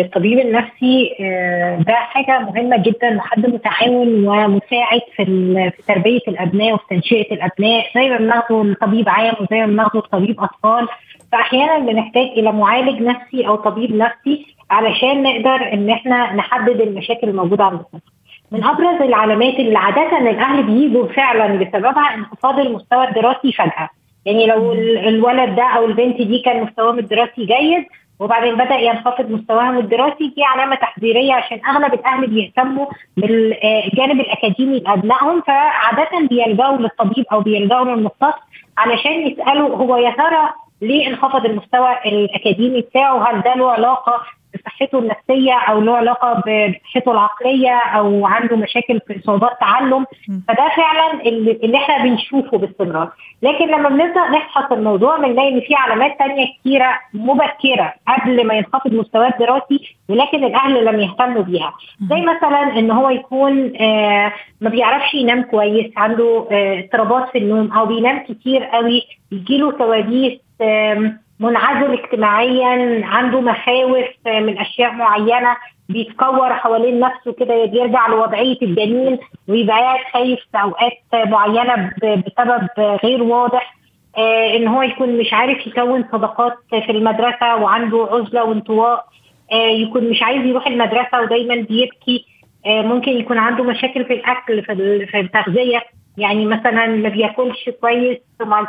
الطبيب 0.00 0.38
النفسي 0.38 1.16
آه، 1.20 1.76
ده 1.76 1.92
حاجة 1.94 2.38
مهمة 2.40 2.76
جدا 2.76 3.16
وحد 3.16 3.46
متعاون 3.46 4.08
ومساعد 4.28 5.00
في 5.16 5.70
تربية 5.88 6.20
الأبناء 6.28 6.72
وفي 6.74 6.84
تنشئة 6.90 7.34
الأبناء 7.34 7.84
زي 7.94 8.08
ما 8.10 8.16
بناخده 8.16 8.64
لطبيب 8.64 9.08
عام 9.08 9.34
وزي 9.40 9.60
ما 9.60 9.66
بناخده 9.66 9.98
لطبيب 10.00 10.40
أطفال 10.40 10.88
فاحيانا 11.32 11.78
بنحتاج 11.78 12.26
إلى 12.26 12.52
معالج 12.52 13.02
نفسي 13.02 13.48
أو 13.48 13.56
طبيب 13.56 13.96
نفسي 13.96 14.46
علشان 14.70 15.22
نقدر 15.22 15.72
إن 15.72 15.90
إحنا 15.90 16.32
نحدد 16.32 16.80
المشاكل 16.80 17.28
الموجودة 17.28 17.64
عند 17.64 17.80
الطفل. 17.80 18.10
من 18.52 18.64
أبرز 18.64 19.02
العلامات 19.02 19.54
اللي 19.54 19.78
عادة 19.78 20.18
الأهل 20.18 20.62
بيجوا 20.62 21.06
فعلا 21.06 21.46
بسببها 21.64 22.14
انخفاض 22.14 22.58
المستوى 22.58 23.08
الدراسي 23.08 23.52
فجأة. 23.52 23.88
يعني 24.26 24.46
لو 24.46 24.72
الولد 25.08 25.56
ده 25.56 25.62
أو 25.62 25.84
البنت 25.84 26.16
دي 26.22 26.38
كان 26.38 26.62
مستواهم 26.62 26.98
الدراسي 26.98 27.44
جيد 27.44 27.84
وبعدين 28.20 28.54
بدأ 28.54 28.74
ينخفض 28.74 29.30
مستواهم 29.30 29.78
الدراسي 29.78 30.28
دي 30.36 30.44
علامة 30.44 30.76
تحذيرية 30.76 31.32
عشان 31.34 31.60
أغلب 31.68 31.94
الأهل 31.94 32.26
بيهتموا 32.26 32.86
بالجانب 33.16 34.20
الأكاديمي 34.20 34.78
لأبنائهم 34.78 35.40
فعادة 35.40 36.26
بيلجأوا 36.30 36.76
للطبيب 36.76 37.24
أو 37.32 37.40
بيلجأوا 37.40 37.84
للمختص 37.84 38.34
علشان 38.78 39.26
يسألوا 39.26 39.76
هو 39.76 39.96
يا 39.96 40.10
ترى 40.10 40.50
ليه 40.82 41.06
انخفض 41.08 41.44
المستوى 41.46 41.96
الأكاديمي 42.06 42.80
بتاعه؟ 42.80 43.30
هل 43.30 43.40
ده 43.42 43.54
له 43.54 43.70
علاقة 43.72 44.20
بصحته 44.54 44.98
النفسية 44.98 45.52
أو 45.52 45.80
له 45.80 45.96
علاقة 45.96 46.32
بصحته 46.34 47.12
العقلية 47.12 47.76
أو 47.76 48.26
عنده 48.26 48.56
مشاكل 48.56 49.00
في 49.06 49.20
صعوبات 49.24 49.60
تعلم 49.60 50.06
فده 50.48 50.68
فعلا 50.76 51.22
اللي, 51.22 51.52
اللي 51.52 51.76
إحنا 51.76 52.04
بنشوفه 52.04 52.58
باستمرار. 52.58 53.10
لكن 53.42 53.66
لما 53.68 53.88
بنبدأ 53.88 54.28
نفحص 54.28 54.72
الموضوع 54.72 55.16
بنلاقي 55.16 55.48
إن 55.48 55.60
في 55.60 55.74
علامات 55.74 56.18
تانية 56.18 56.46
كتيرة 56.60 56.98
مبكرة 57.14 57.94
قبل 58.08 58.46
ما 58.46 58.54
ينخفض 58.54 58.92
مستواه 58.92 59.28
الدراسي 59.28 59.96
ولكن 60.08 60.44
الأهل 60.44 60.84
لم 60.84 61.00
يهتموا 61.00 61.42
بيها. 61.42 61.72
زي 62.10 62.20
مثلا 62.20 62.78
إن 62.78 62.90
هو 62.90 63.10
يكون 63.10 63.72
آه 63.80 64.32
ما 64.60 64.70
بيعرفش 64.70 65.14
ينام 65.14 65.42
كويس 65.42 65.92
عنده 65.96 66.48
آه، 66.50 66.78
اضطرابات 66.78 67.22
آه 67.28 67.30
في 67.32 67.38
النوم 67.38 67.72
أو 67.72 67.86
بينام 67.86 68.18
كتير 68.28 68.64
قوي 68.64 69.02
يجيله 69.32 69.72
كوابيس 69.72 70.40
آه 70.60 71.12
منعزل 71.44 71.92
اجتماعيا 71.92 73.00
عنده 73.06 73.40
مخاوف 73.40 74.04
من 74.26 74.58
أشياء 74.58 74.92
معينة 74.92 75.56
بيتكور 75.88 76.54
حوالين 76.54 77.00
نفسه 77.00 77.32
كده 77.32 77.64
بيرجع 77.64 78.06
لوضعية 78.06 78.58
الجنين 78.62 79.18
ويبقى 79.48 79.98
خايف 80.12 80.40
في 80.52 80.62
أوقات 80.62 80.92
معينة 81.14 81.90
بسبب 82.02 82.68
غير 83.04 83.22
واضح 83.22 83.74
آه 84.18 84.56
إن 84.56 84.68
هو 84.68 84.82
يكون 84.82 85.18
مش 85.18 85.32
عارف 85.32 85.66
يكون 85.66 86.04
صداقات 86.12 86.52
في 86.70 86.90
المدرسة 86.92 87.56
وعنده 87.56 88.08
عزلة 88.12 88.44
وانطواء 88.44 89.04
آه 89.52 89.54
يكون 89.70 90.10
مش 90.10 90.22
عايز 90.22 90.46
يروح 90.46 90.66
المدرسة 90.66 91.20
ودايما 91.20 91.54
بيبكي 91.54 92.24
آه 92.66 92.82
ممكن 92.82 93.12
يكون 93.12 93.38
عنده 93.38 93.64
مشاكل 93.64 94.04
في 94.04 94.12
الأكل 94.12 94.62
في 95.06 95.20
التغذية. 95.20 95.82
يعني 96.18 96.46
مثلا 96.46 96.86
ما 96.86 97.08
بياكلش 97.08 97.70
كويس 97.80 98.18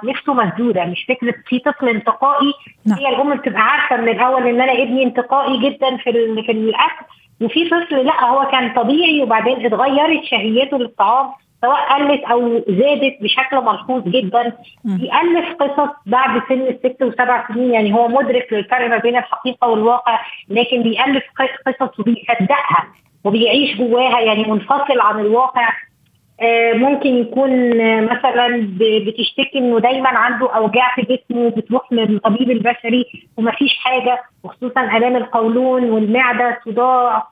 نفسه 0.04 0.34
مسدوده 0.34 0.86
مش 0.86 1.06
فكرة 1.08 1.34
في 1.48 1.60
طفل 1.60 1.90
انتقائي. 1.90 2.54
نعم. 2.86 3.00
هي 3.00 3.10
الأم 3.10 3.36
بتبقى 3.36 3.62
عارفة 3.62 3.98
من 3.98 4.10
الأول 4.10 4.48
إن 4.48 4.62
أنا 4.62 4.72
ابني 4.84 5.04
انتقائي 5.04 5.58
جدا 5.58 5.98
في 5.98 6.12
في 6.46 6.52
الأكل. 6.52 7.06
وفي 7.42 7.70
طفل 7.70 8.06
لأ 8.06 8.26
هو 8.26 8.46
كان 8.52 8.74
طبيعي 8.74 9.22
وبعدين 9.22 9.66
اتغيرت 9.66 10.24
شهيته 10.24 10.78
للطعام 10.78 11.28
سواء 11.62 11.94
قلت 11.94 12.24
أو 12.24 12.64
زادت 12.68 13.18
بشكل 13.22 13.58
ملحوظ 13.58 14.04
جدا. 14.08 14.54
بيألف 14.84 15.54
قصص 15.60 15.90
بعد 16.06 16.42
سن 16.50 16.62
الست 16.62 17.04
وسبع 17.04 17.48
سنين 17.48 17.72
يعني 17.74 17.94
هو 17.94 18.08
مدرك 18.08 18.48
للفرق 18.54 18.88
ما 18.90 18.98
بين 18.98 19.18
الحقيقة 19.18 19.68
والواقع 19.68 20.20
لكن 20.50 20.84
بيألف 20.84 21.24
قصص 21.66 22.00
وبيصدقها 22.00 22.88
وبيعيش 23.24 23.78
جواها 23.78 24.20
يعني 24.20 24.44
منفصل 24.44 25.00
عن 25.00 25.20
الواقع. 25.20 25.70
ممكن 26.74 27.10
يكون 27.10 27.82
آه، 27.82 28.02
مثلا 28.02 28.68
بتشتكي 28.80 29.60
إنه 29.60 29.80
دايما 29.80 30.10
عنده 30.10 30.56
أوجاع 30.56 30.96
في 30.96 31.02
جسمه 31.02 31.50
بتروح 31.50 31.94
للطبيب 31.94 32.52
البشري 32.52 33.06
ومفيش 33.38 33.78
حاجة 33.78 34.24
وخصوصا 34.44 34.98
آلام 34.98 35.16
القولون 35.16 35.90
والمعدة 35.90 36.60
صداع 36.66 37.28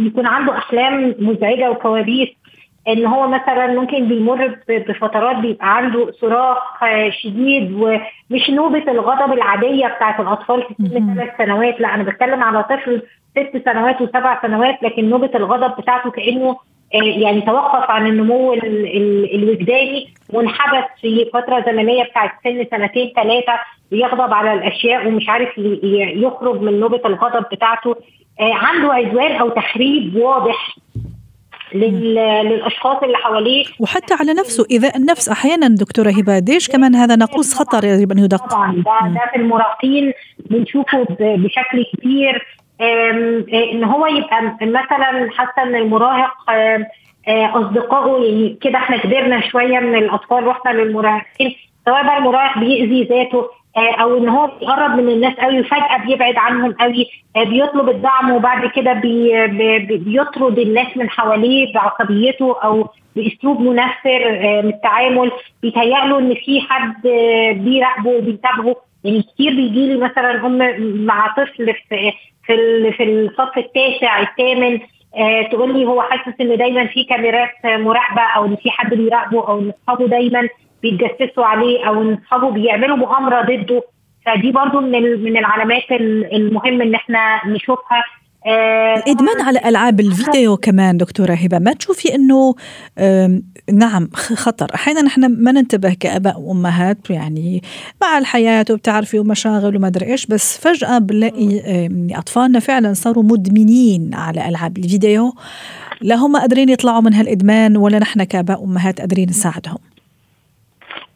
يكون 0.00 0.26
عنده 0.26 0.58
أحلام 0.58 1.14
مزعجة 1.18 1.70
وكوابيس. 1.70 2.28
إن 2.88 3.06
هو 3.06 3.28
مثلا 3.28 3.66
ممكن 3.66 4.08
بيمر 4.08 4.58
بفترات 4.68 5.36
بيبقى 5.36 5.76
عنده 5.76 6.12
صراخ 6.20 6.82
آه، 6.82 7.10
شديد 7.10 7.72
ومش 7.72 8.50
نوبة 8.50 8.92
الغضب 8.92 9.32
العادية 9.32 9.86
بتاعت 9.86 10.20
الأطفال 10.20 10.62
في 10.62 10.74
سن 10.78 11.14
ثلاث 11.14 11.30
سنوات 11.38 11.80
لا 11.80 11.94
أنا 11.94 12.02
بتكلم 12.02 12.42
على 12.42 12.62
طفل 12.62 13.02
ست 13.30 13.62
سنوات 13.64 14.00
وسبع 14.02 14.42
سنوات 14.42 14.82
لكن 14.82 15.08
نوبة 15.08 15.30
الغضب 15.34 15.76
بتاعته 15.80 16.10
كأنه 16.10 16.48
آه، 16.48 16.56
يعني 16.94 17.40
توقف 17.40 17.90
عن 17.90 18.06
النمو 18.06 18.54
الوجداني 19.34 20.14
وانحبس 20.30 20.84
في 21.00 21.30
فترة 21.32 21.64
زمنية 21.66 22.04
بتاعت 22.04 22.30
سن 22.44 22.66
سنتين 22.70 23.12
ثلاثة 23.16 23.52
بيغضب 23.90 24.32
على 24.32 24.52
الأشياء 24.52 25.08
ومش 25.08 25.28
عارف 25.28 25.48
يخرج 25.58 26.60
من 26.60 26.80
نوبه 26.80 27.00
الغضب 27.06 27.44
بتاعته. 27.52 27.96
آه، 28.40 28.54
عنده 28.54 28.92
عدوان 28.92 29.32
أو 29.32 29.48
تخريب 29.48 30.16
واضح 30.16 30.76
للأشخاص 31.74 33.02
اللي 33.02 33.16
حواليه. 33.16 33.64
وحتى 33.80 34.14
على 34.14 34.32
نفسه 34.32 34.66
إذا 34.70 34.96
النفس 34.96 35.28
أحيانا 35.28 35.68
دكتورة 35.68 36.10
هبه 36.10 36.38
ديش 36.38 36.68
كمان 36.68 36.94
هذا 36.94 37.16
ناقوس 37.16 37.54
خطر 37.54 37.84
يجب 37.84 38.12
أن 38.12 38.18
يدق. 38.18 38.46
طبعا 38.46 38.72
ده, 38.72 39.14
ده 39.14 39.30
في 39.32 39.36
المراهقين 39.36 40.12
بنشوفه 40.50 41.06
بشكل 41.20 41.84
كبير. 41.96 42.46
إن 42.80 43.84
هو 43.84 44.06
يبقى 44.06 44.42
مثلا 44.62 45.28
حاسة 45.36 45.62
إن 45.62 45.74
المراهق 45.74 46.34
أصدقائه 47.28 48.24
يعني 48.24 48.58
كده 48.62 48.78
إحنا 48.78 48.96
كبرنا 48.96 49.40
شوية 49.40 49.78
من 49.78 49.94
الأطفال 49.94 50.46
رحنا 50.46 50.70
للمراهقين 50.70 51.54
سواء 51.86 52.04
بقى 52.04 52.18
المراهق 52.18 52.58
بيأذي 52.58 53.02
ذاته 53.04 53.48
أو 53.76 54.18
إن 54.18 54.28
هو 54.28 54.46
بيقرب 54.60 54.90
من 55.00 55.08
الناس 55.08 55.34
قوي 55.34 55.60
وفجأة 55.60 55.96
بيبعد 56.06 56.36
عنهم 56.36 56.72
قوي 56.72 57.06
بيطلب 57.36 57.88
الدعم 57.88 58.30
وبعد 58.30 58.66
كده 58.66 58.92
بي 58.92 59.46
بيطرد 59.98 60.58
الناس 60.58 60.96
من 60.96 61.10
حواليه 61.10 61.74
بعصبيته 61.74 62.56
أو 62.64 62.88
بأسلوب 63.16 63.60
منفر 63.60 64.30
من 64.62 64.68
التعامل. 64.68 65.30
بيتهيأ 65.62 66.04
له 66.04 66.18
إن 66.18 66.34
في 66.34 66.60
حد 66.60 67.02
بيراقبه 67.64 68.10
وبيتابعه. 68.10 68.76
يعني 69.04 69.22
كتير 69.22 69.50
بيجي 69.54 69.86
لي 69.86 69.96
مثلا 69.96 70.46
هم 70.46 70.58
مع 71.06 71.34
طفل 71.36 71.74
في 71.88 72.12
في 72.46 72.92
في 72.92 73.02
الصف 73.04 73.58
التاسع 73.58 74.20
الثامن 74.20 74.80
آه 75.16 75.42
تقول 75.42 75.72
لي 75.78 75.84
هو 75.86 76.02
حاسس 76.02 76.40
إن 76.40 76.56
دايما 76.56 76.86
في 76.86 77.04
كاميرات 77.04 77.50
مراقبة 77.64 78.22
أو 78.22 78.44
إن 78.44 78.56
في 78.56 78.70
حد 78.70 78.94
بيراقبه 78.94 79.48
أو 79.48 79.58
إن 79.58 79.72
أصحابه 79.82 80.06
دايما 80.08 80.48
بيتجسسوا 80.82 81.44
عليه 81.44 81.88
أو 81.88 82.02
إن 82.02 82.18
أصحابه 82.24 82.50
بيعملوا 82.50 82.96
مؤامرة 82.96 83.42
ضده. 83.42 83.82
فدي 84.26 84.52
برضو 84.52 84.80
من 84.80 85.24
من 85.24 85.36
العلامات 85.36 85.90
المهم 85.92 86.82
إن 86.82 86.94
إحنا 86.94 87.40
نشوفها. 87.46 88.04
الإدمان 88.46 89.40
على 89.40 89.60
ألعاب 89.68 90.00
الفيديو 90.00 90.56
كمان 90.56 90.96
دكتورة 90.96 91.32
هبة 91.32 91.58
ما 91.58 91.72
تشوفي 91.72 92.14
إنه 92.14 92.54
نعم 93.72 94.08
خطر. 94.14 94.74
أحيانا 94.74 95.06
إحنا 95.06 95.28
ما 95.28 95.52
ننتبه 95.52 95.96
كآباء 96.00 96.40
وأمهات 96.40 97.10
يعني 97.10 97.62
مع 98.02 98.18
الحياة 98.18 98.64
وبتعرفي 98.70 99.18
ومشاغل 99.18 99.76
وما 99.76 99.86
أدري 99.86 100.06
إيش 100.06 100.26
بس 100.26 100.58
فجأة 100.58 100.98
بنلاقي 100.98 101.60
أطفالنا 102.10 102.60
فعلا 102.60 102.92
صاروا 102.92 103.22
مدمنين 103.24 104.10
على 104.14 104.48
ألعاب 104.48 104.78
الفيديو. 104.78 105.32
لا 106.00 106.14
هم 106.14 106.36
قادرين 106.36 106.68
يطلعوا 106.68 107.00
من 107.00 107.14
هالإدمان 107.14 107.76
ولا 107.76 107.98
نحن 107.98 108.24
كآباء 108.24 108.62
وأمهات 108.62 109.00
قادرين 109.00 109.28
نساعدهم. 109.28 109.78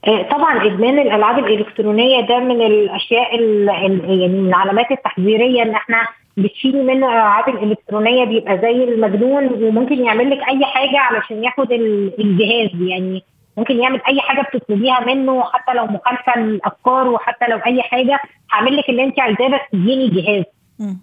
آه، 0.06 0.28
طبعا 0.30 0.66
إدمان 0.66 0.98
الألعاب 0.98 1.38
الإلكترونية 1.38 2.20
ده 2.28 2.38
من 2.38 2.66
الأشياء 2.66 3.40
يعني 3.40 4.28
من 4.28 4.48
العلامات 4.48 4.90
التحذيرية 4.90 5.62
إن 5.62 5.70
إحنا 5.70 5.96
بتشيلي 6.38 6.82
منه 6.82 7.06
الالعاب 7.06 7.48
الإلكترونية 7.48 8.24
بيبقى 8.24 8.58
زي 8.58 8.84
المجنون 8.84 9.46
وممكن 9.62 10.04
يعمل 10.04 10.30
لك 10.30 10.38
أي 10.48 10.64
حاجة 10.64 10.98
علشان 10.98 11.44
ياخد 11.44 11.72
الجهاز 11.72 12.82
يعني. 12.82 13.22
ممكن 13.56 13.80
يعمل 13.80 14.00
أي 14.08 14.20
حاجة 14.20 14.42
بتطلبيها 14.42 15.04
منه 15.06 15.42
حتى 15.42 15.72
لو 15.74 15.86
مخالفة 15.86 16.38
للأفكار 16.40 17.08
وحتى 17.08 17.44
لو 17.48 17.56
أي 17.66 17.82
حاجة 17.82 18.20
هعمل 18.52 18.76
لك 18.76 18.88
اللي 18.88 19.04
أنت 19.04 19.20
عايزاه 19.20 19.48
بس 19.48 19.60
تديني 19.72 20.04
الجهاز 20.04 20.44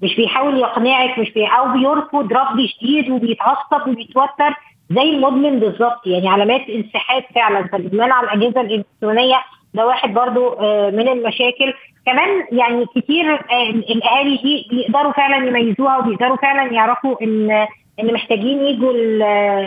مش 0.02 0.16
بيحاول 0.16 0.60
يقنعك 0.60 1.20
مش 1.20 1.32
بي 1.34 1.46
أو 1.46 1.72
بيرفض 1.74 2.34
رفض 2.34 2.66
شديد 2.66 3.10
وبيتعصب 3.10 3.88
وبيتوتر 3.88 4.54
زي 4.92 5.02
المدمن 5.10 5.60
بالظبط 5.60 6.08
يعني 6.08 6.30
علامات 6.30 6.62
انسحاب 6.70 7.24
فعلا. 7.36 7.68
فالإدمان 7.68 8.12
على 8.12 8.28
الأجهزة 8.28 8.62
الإلكترونية 8.62 9.36
ده 9.76 9.86
واحد 9.88 10.14
برضو 10.14 10.50
آه، 10.50 10.90
من 10.90 11.08
المشاكل. 11.08 11.74
كمان 12.06 12.44
يعني 12.52 12.86
كتير 12.96 13.34
آه، 13.34 13.70
الأهالي 13.70 14.38
دي 14.38 14.68
بيقدروا 14.72 15.12
فعلا 15.12 15.48
يميزوها 15.48 15.98
وبيقدروا 15.98 16.38
فعلا 16.38 16.74
يعرفوا 16.74 17.16
إن 17.22 17.68
إن 18.00 18.14
محتاجين 18.14 18.62
يجوا 18.68 18.94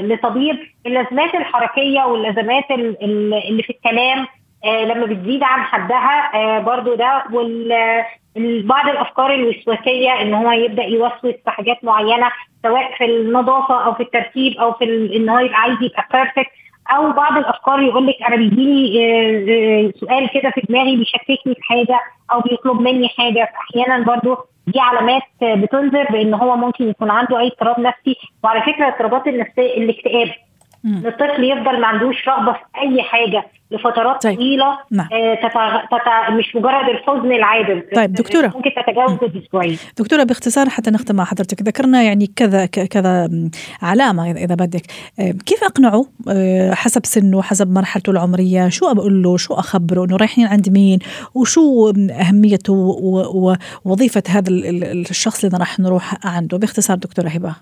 لطبيب 0.01 0.59
اللازمات 0.87 1.35
الحركية 1.35 2.03
واللازمات 2.03 2.71
اللي 2.71 3.63
في 3.63 3.71
الكلام 3.71 4.27
آه، 4.65 4.85
لما 4.85 5.07
بتزيد 5.07 5.43
عن 5.43 5.63
حدها 5.63 6.59
برضو 6.59 6.95
ده 6.95 7.25
بعض 8.65 8.89
الأفكار 8.89 9.35
الوسواسية 9.35 10.23
إن 10.23 10.35
هو 10.35 10.51
يبدأ 10.51 10.83
يوسوس 10.85 11.35
في 11.45 11.51
حاجات 11.51 11.85
معينة 11.85 12.31
سواء 12.63 12.95
في 12.99 13.05
النظافة 13.05 13.85
أو 13.85 13.95
في 13.95 14.03
الترتيب 14.03 14.53
أو 14.59 14.73
في 14.73 14.85
إن 15.17 15.29
هو 15.29 15.39
يبقى 15.39 15.61
عايز 15.61 15.77
يبقى 15.83 16.05
بيرفكت 16.13 16.51
أو 16.91 17.13
بعض 17.13 17.39
الأفكار 17.39 17.81
يقول 17.83 18.07
لك 18.07 18.17
أنا 18.29 18.37
بيجيلي 18.37 18.99
آه، 18.99 19.89
آه، 19.89 19.93
سؤال 20.01 20.31
كده 20.35 20.51
في 20.51 20.61
دماغي 20.69 20.97
بيشككني 20.97 21.55
في 21.55 21.63
حاجة 21.63 22.01
أو 22.33 22.41
بيطلب 22.41 22.81
مني 22.81 23.09
حاجة. 23.09 23.49
أحيانا 23.61 24.05
برضو 24.05 24.37
دي 24.67 24.81
علامات 24.81 25.23
بتنذر 25.43 26.05
بأن 26.13 26.35
هو 26.35 26.57
ممكن 26.57 26.89
يكون 26.89 27.11
عنده 27.11 27.41
أي 27.41 27.47
اضطراب 27.47 27.81
نفسي. 27.81 28.17
وعلى 28.45 28.61
فكرة 28.61 28.89
الاضطرابات 28.89 29.27
النفسيه 29.27 29.77
الاكتئاب 29.77 30.29
الطفل 30.85 31.45
يفضل 31.45 31.81
ما 31.81 31.87
عندوش 31.87 32.29
رغبة 32.29 32.53
في 32.53 32.59
أي 32.81 33.03
حاجة 33.03 33.45
لفترات 33.71 34.23
طيب. 34.23 34.37
طويلة 34.37 34.79
نعم. 34.91 35.09
آه 35.13 35.35
تتع... 35.35 35.85
تتع... 35.85 36.31
مش 36.31 36.57
مجرد 36.57 36.89
الحزن 36.89 37.33
العادل 37.33 37.83
طيب 37.97 38.13
دكتورة. 38.13 38.47
ممكن 38.47 38.71
تتجاوز 38.87 39.19
الاسبوعين 39.23 39.79
دكتورة 39.99 40.23
باختصار 40.23 40.69
حتى 40.69 40.91
نختم 40.91 41.17
مع 41.17 41.25
حضرتك. 41.25 41.63
ذكرنا 41.63 42.03
يعني 42.03 42.27
كذا 42.37 42.67
كذا 42.67 43.31
علامة 43.83 44.31
اذا 44.31 44.55
بدك. 44.55 44.83
آه، 45.21 45.35
كيف 45.47 45.65
أقنعه؟ 45.65 46.05
آه، 46.29 46.75
حسب 46.75 47.07
سنه 47.07 47.43
حسب 47.43 47.71
مرحلته 47.71 48.11
العمرية؟ 48.11 48.69
شو 48.69 48.87
أقول 48.87 49.23
له؟ 49.23 49.37
شو 49.37 49.55
أخبره؟ 49.55 50.05
إنه 50.05 50.17
رايحين 50.17 50.47
عند 50.47 50.69
مين؟ 50.69 50.99
وشو 51.35 51.93
أهميته 52.11 52.73
ووظيفه 53.85 54.23
هذا 54.29 54.51
الشخص 54.51 55.45
اللي 55.45 55.59
راح 55.59 55.81
نروح 55.81 56.27
عنده؟ 56.27 56.59
باختصار 56.59 56.97
دكتورة 56.97 57.29
هبة. 57.29 57.55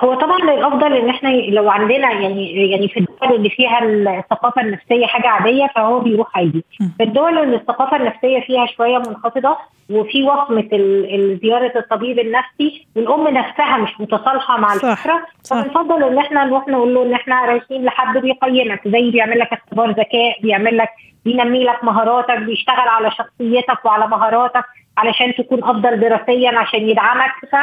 هو 0.00 0.14
طبعا 0.14 0.38
الأفضل 0.38 0.92
إن 0.92 1.08
إحنا 1.08 1.28
لو 1.28 1.70
عندنا 1.70 2.12
يعني 2.12 2.70
يعني 2.70 2.88
في 2.88 3.00
الدول 3.00 3.36
اللي 3.36 3.50
فيها 3.50 3.78
الثقافة 4.18 4.62
النفسية 4.62 5.06
حاجة 5.06 5.28
عادية 5.28 5.66
فهو 5.74 6.00
بيروح 6.00 6.36
عادي. 6.36 6.64
في 6.98 7.02
الدول 7.02 7.38
اللي 7.38 7.56
الثقافة 7.56 7.96
النفسية 7.96 8.40
فيها 8.40 8.66
شوية 8.66 8.98
منخفضة 8.98 9.56
وفي 9.90 10.22
وصمة 10.22 10.68
زيارة 11.42 11.72
الطبيب 11.78 12.18
النفسي 12.18 12.86
والأم 12.96 13.28
نفسها 13.28 13.76
مش 13.76 14.00
متصالحة 14.00 14.58
مع 14.60 14.72
الفكرة 14.72 15.26
فبنفضل 15.50 16.02
إن 16.04 16.18
إحنا 16.18 16.44
نروح 16.44 16.68
نقول 16.68 16.94
له 16.94 17.02
إن 17.02 17.12
إحنا 17.14 17.44
رايحين 17.44 17.84
لحد 17.84 18.18
بيقيمك 18.18 18.88
زي 18.88 19.10
بيعمل 19.10 19.38
لك 19.38 19.52
اختبار 19.52 19.90
ذكاء 19.90 20.40
بيعمل 20.42 20.76
لك 20.76 20.88
بينمي 21.24 21.64
لك 21.64 21.84
مهاراتك 21.84 22.38
بيشتغل 22.38 22.88
على 22.88 23.10
شخصيتك 23.10 23.84
وعلى 23.84 24.06
مهاراتك 24.08 24.64
علشان 24.98 25.34
تكون 25.34 25.64
أفضل 25.64 26.00
دراسيا 26.00 26.58
عشان 26.58 26.88
يدعمك. 26.88 27.30
ف 27.52 27.56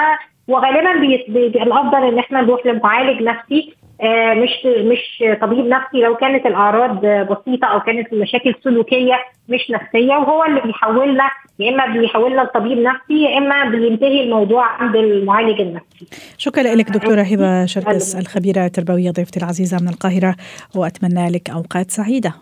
وغالبا 0.48 1.00
بيبقى 1.28 1.64
الأفضل 1.64 2.08
إن 2.08 2.20
إحنا 2.20 2.42
نروح 2.42 2.66
لمعالج 2.66 3.22
نفسي 3.22 3.74
آه 4.02 4.34
مش 4.34 4.50
مش 4.66 5.24
طبيب 5.42 5.66
نفسي 5.66 5.98
لو 5.98 6.16
كانت 6.16 6.46
الأعراض 6.46 7.06
بسيطة 7.06 7.66
أو 7.68 7.80
كانت 7.80 8.14
المشاكل 8.14 8.56
سلوكية 8.64 9.14
مش 9.50 9.72
نفسية 9.72 10.14
وهو 10.14 10.44
اللي 10.46 10.62
بيحولنا 10.62 11.30
يا 11.60 11.70
إما 11.70 11.86
بيحولنا 12.00 12.42
لطبيب 12.42 12.78
نفسي 12.78 13.24
يا 13.24 13.38
إما 13.38 13.70
بينتهي 13.70 14.24
الموضوع 14.24 14.66
عند 14.66 14.96
المعالج 14.96 15.62
النفسي. 15.62 16.08
شكرا 16.38 16.64
لك 16.64 16.90
دكتورة 16.90 17.22
هبة 17.22 17.66
شركس 17.66 18.16
الخبيرة 18.16 18.66
التربوية 18.66 19.12
ضيفتي 19.12 19.40
العزيزة 19.40 19.78
من 19.82 19.88
القاهرة 19.90 20.36
وأتمنى 20.76 21.30
لك 21.30 21.50
أوقات 21.50 21.92
سعيدة. 21.92 22.34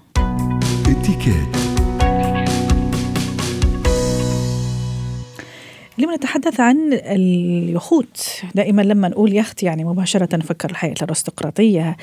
اليوم 6.02 6.16
نتحدث 6.16 6.60
عن 6.60 6.94
اليخوت 6.94 8.42
دائما 8.56 8.82
لما 8.82 9.10
نقول 9.10 9.36
يخت 9.36 9.64
يعني 9.64 9.84
مباشرة 9.84 10.36
نفكر 10.36 10.70
الحياة 10.70 10.94
الأرستقراطية 11.02 11.98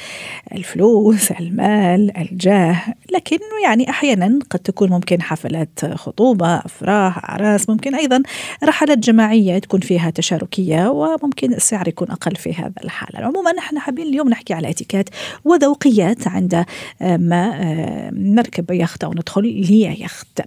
الفلوس 0.54 1.32
المال 1.32 2.16
الجاه 2.16 2.82
لكن 3.12 3.38
يعني 3.64 3.90
أحيانا 3.90 4.38
قد 4.50 4.58
تكون 4.58 4.90
ممكن 4.90 5.22
حفلات 5.22 5.84
خطوبة 5.94 6.56
أفراح 6.56 7.30
أعراس 7.30 7.68
ممكن 7.68 7.94
أيضا 7.94 8.22
رحلات 8.64 8.98
جماعية 8.98 9.58
تكون 9.58 9.80
فيها 9.80 10.10
تشاركية 10.10 10.90
وممكن 10.90 11.52
السعر 11.52 11.88
يكون 11.88 12.10
أقل 12.10 12.36
في 12.36 12.54
هذا 12.54 12.72
الحالة 12.84 13.26
عموما 13.26 13.52
نحن 13.52 13.78
حابين 13.78 14.06
اليوم 14.06 14.28
نحكي 14.28 14.54
على 14.54 14.70
اتيكات 14.70 15.08
وذوقيات 15.44 16.28
عند 16.28 16.64
ما 17.00 18.10
نركب 18.12 18.70
يخت 18.70 19.04
أو 19.04 19.12
ندخل 19.12 19.42
ليخت 19.42 20.40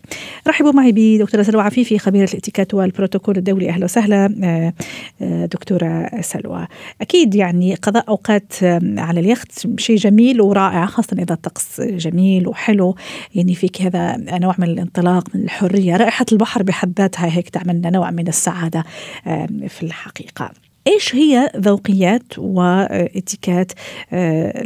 رحبوا 0.47 0.71
معي 0.71 0.91
بدكتورة 0.91 1.43
سلوى 1.43 1.63
عفيفي 1.63 1.99
خبيرة 1.99 2.29
الاتيكات 2.31 2.73
والبروتوكول 2.73 3.37
الدولي 3.41 3.69
أهلا 3.69 3.85
وسهلا 3.85 4.35
آه، 4.43 4.73
آه، 5.21 5.45
دكتورة 5.45 6.09
سلوى. 6.21 6.67
أكيد 7.01 7.35
يعني 7.35 7.75
قضاء 7.75 8.09
أوقات 8.09 8.53
على 8.97 9.19
اليخت 9.19 9.79
شيء 9.79 9.95
جميل 9.95 10.41
ورائع 10.41 10.85
خاصة 10.85 11.17
إذا 11.19 11.33
الطقس 11.33 11.81
جميل 11.81 12.47
وحلو. 12.47 12.95
يعني 13.35 13.55
فيك 13.55 13.81
هذا 13.81 14.17
نوع 14.17 14.55
من 14.57 14.67
الانطلاق 14.67 15.35
من 15.35 15.43
الحرية. 15.43 15.97
رائحة 15.97 16.25
البحر 16.31 16.63
بحد 16.63 16.93
ذاتها 16.99 17.37
هيك 17.37 17.49
تعملنا 17.49 17.89
نوع 17.89 18.11
من 18.11 18.27
السعادة 18.27 18.83
في 19.67 19.83
الحقيقة. 19.83 20.70
إيش 20.87 21.15
هي 21.15 21.51
ذوقيات 21.57 22.23
وإتيكات 22.37 23.71
آه، 24.13 24.63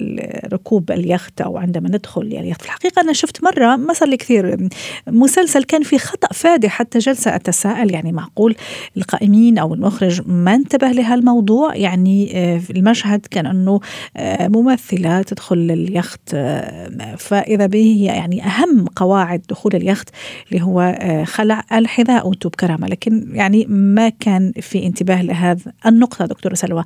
ركوب 0.53 0.91
اليخت 0.91 1.41
أو 1.41 1.57
عندما 1.57 1.89
ندخل 1.89 2.21
اليخت؟ 2.21 2.61
في 2.61 2.67
الحقيقة 2.67 3.01
أنا 3.01 3.13
شفت 3.13 3.43
مرة 3.43 3.75
ما 3.75 3.93
صار 3.93 4.09
لي 4.09 4.17
كثير 4.17 4.69
مسلسل 5.07 5.63
كان 5.63 5.83
في 5.83 5.97
خطأ 5.97 6.27
فادح 6.33 6.71
حتى 6.71 6.99
جلسة 6.99 7.35
أتساءل 7.35 7.93
يعني 7.93 8.11
معقول 8.11 8.55
القائمين 8.97 9.57
أو 9.57 9.73
المخرج 9.73 10.21
ما 10.25 10.55
انتبه 10.55 10.87
لهالموضوع 10.87 11.75
يعني 11.75 12.31
آه، 12.37 12.61
المشهد 12.69 13.25
كان 13.31 13.45
انه 13.45 13.79
آه، 14.17 14.47
ممثلة 14.47 15.21
تدخل 15.21 15.57
اليخت 15.57 16.35
فإذا 17.17 17.65
به 17.65 18.03
يعني 18.05 18.45
أهم 18.45 18.85
قواعد 18.95 19.41
دخول 19.49 19.75
اليخت 19.75 20.09
اللي 20.51 20.63
هو 20.63 20.95
خلع 21.25 21.63
الحذاء 21.71 22.27
وأنتم 22.27 22.49
بكرامه 22.49 22.87
لكن 22.87 23.29
يعني 23.33 23.65
ما 23.65 24.09
كان 24.09 24.51
في 24.61 24.85
انتباه 24.85 25.21
لهذا 25.21 25.71
النقطة 25.85 26.04
النقطة 26.05 26.25
دكتورة 26.25 26.53
سلوى. 26.53 26.83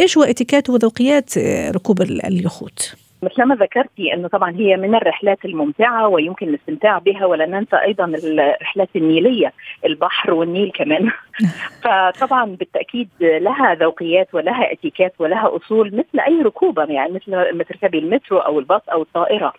إيش 0.00 0.18
هو 0.18 0.24
اتيكيت 0.24 0.70
وذوقيات 0.70 1.38
آه، 1.38 1.70
ركوب 1.70 2.02
اليخوت؟ 2.02 2.96
مثل 3.22 3.42
ما 3.42 3.54
ذكرتي 3.54 4.14
إنه 4.14 4.28
طبعا 4.28 4.50
هي 4.50 4.76
من 4.76 4.94
الرحلات 4.94 5.44
الممتعة 5.44 6.08
ويمكن 6.08 6.48
الاستمتاع 6.48 6.98
بها 6.98 7.26
ولا 7.26 7.46
ننسى 7.46 7.76
أيضا 7.76 8.04
الرحلات 8.04 8.88
النيلية 8.96 9.52
البحر 9.86 10.32
والنيل 10.32 10.72
كمان. 10.74 11.10
فطبعا 11.84 12.44
بالتأكيد 12.44 13.08
لها 13.20 13.74
ذوقيات 13.74 14.34
ولها 14.34 14.72
اتيكات 14.72 15.14
ولها 15.18 15.56
أصول 15.56 15.86
مثل 15.94 16.24
أي 16.26 16.42
ركوبة 16.42 16.84
يعني 16.84 17.12
مثل 17.12 17.30
ما 17.30 17.64
تركبي 17.64 17.98
المترو 17.98 18.38
أو 18.38 18.58
الباص 18.58 18.82
أو 18.92 19.02
الطائرة. 19.02 19.52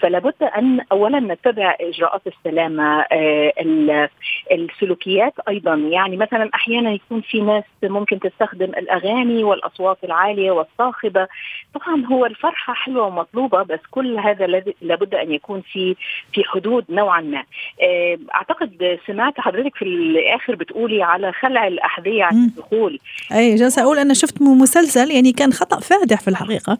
فلا 0.00 0.18
بد 0.18 0.42
أن 0.58 0.80
اولا 0.92 1.20
نتبع 1.20 1.76
إجراءات 1.80 2.22
السلامة 2.26 3.00
آه، 3.12 4.08
السلوكيات 4.52 5.34
أيضا. 5.48 5.74
يعني 5.74 6.16
مثلا 6.16 6.50
أحيانا 6.54 6.92
يكون 6.92 7.20
في 7.20 7.40
ناس 7.40 7.64
ممكن 7.82 8.20
تستخدم 8.20 8.64
الأغاني 8.64 9.44
والأصوات 9.44 9.98
العالية 10.04 10.50
والصاخبة. 10.50 11.28
طبعا 11.74 12.06
هو 12.06 12.26
الفرحة 12.26 12.74
حلوة 12.74 13.06
ومطلوبة 13.06 13.62
بس 13.62 13.80
كل 13.90 14.18
هذا 14.18 14.46
لابد 14.82 15.14
أن 15.14 15.32
يكون 15.32 15.62
في 15.72 15.96
في 16.32 16.44
حدود 16.44 16.84
نوعا 16.90 17.20
ما. 17.20 17.44
آه، 17.82 18.18
أعتقد 18.34 18.98
سمعت 19.06 19.40
حضرتك 19.40 19.76
في 19.76 19.84
الآخر 19.84 20.54
بتقولي 20.54 21.02
على 21.02 21.32
خلع 21.32 21.66
الأحذية 21.66 22.24
عند 22.24 22.50
الدخول. 22.50 22.98
أي 23.32 23.54
جالسه 23.54 23.82
أقول 23.82 23.98
أنا 23.98 24.14
شفت 24.14 24.42
مسلسل 24.42 25.10
يعني 25.10 25.32
كان 25.32 25.52
خطأ 25.52 25.80
فادح 25.80 26.20
في 26.20 26.28
الحقيقة. 26.28 26.78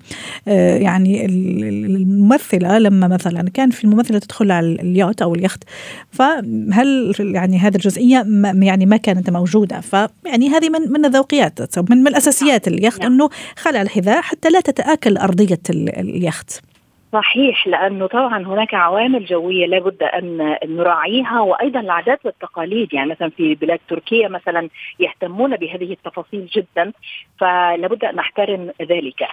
آه، 0.48 0.76
يعني 0.76 1.26
الممثلة 1.26 2.78
لما 2.78 3.09
مثلا 3.10 3.50
كان 3.50 3.70
في 3.70 3.84
الممثلة 3.84 4.18
تدخل 4.18 4.50
على 4.50 4.66
اليوت 4.66 5.22
أو 5.22 5.34
اليخت 5.34 5.64
فهل 6.10 7.14
يعني 7.20 7.58
هذه 7.58 7.74
الجزئية 7.74 8.22
ما 8.22 8.66
يعني 8.66 8.86
ما 8.86 8.96
كانت 8.96 9.30
موجودة 9.30 9.80
فيعني 9.80 10.48
هذه 10.48 10.70
من 10.70 10.92
من 10.92 11.04
الذوقيات 11.04 11.78
من, 11.78 11.98
من 11.98 12.08
الأساسيات 12.08 12.68
اليخت 12.68 13.00
نعم. 13.00 13.12
إنه 13.12 13.28
خلع 13.56 13.82
الحذاء 13.82 14.20
حتى 14.20 14.48
لا 14.48 14.60
تتآكل 14.60 15.16
أرضية 15.16 15.60
اليخت 15.70 16.69
صحيح 17.12 17.66
لأنه 17.66 18.06
طبعا 18.06 18.46
هناك 18.46 18.74
عوامل 18.74 19.24
جوية 19.24 19.66
لابد 19.66 20.02
أن 20.02 20.56
نراعيها 20.64 21.40
وأيضا 21.40 21.80
العادات 21.80 22.26
والتقاليد 22.26 22.94
يعني 22.94 23.10
مثلا 23.10 23.30
في 23.30 23.54
بلاد 23.54 23.80
تركيا 23.88 24.28
مثلا 24.28 24.68
يهتمون 25.00 25.56
بهذه 25.56 25.92
التفاصيل 25.92 26.46
جدا 26.46 26.92
فلابد 27.38 28.04
أن 28.04 28.16
نحترم 28.16 28.70
ذلك. 28.82 29.28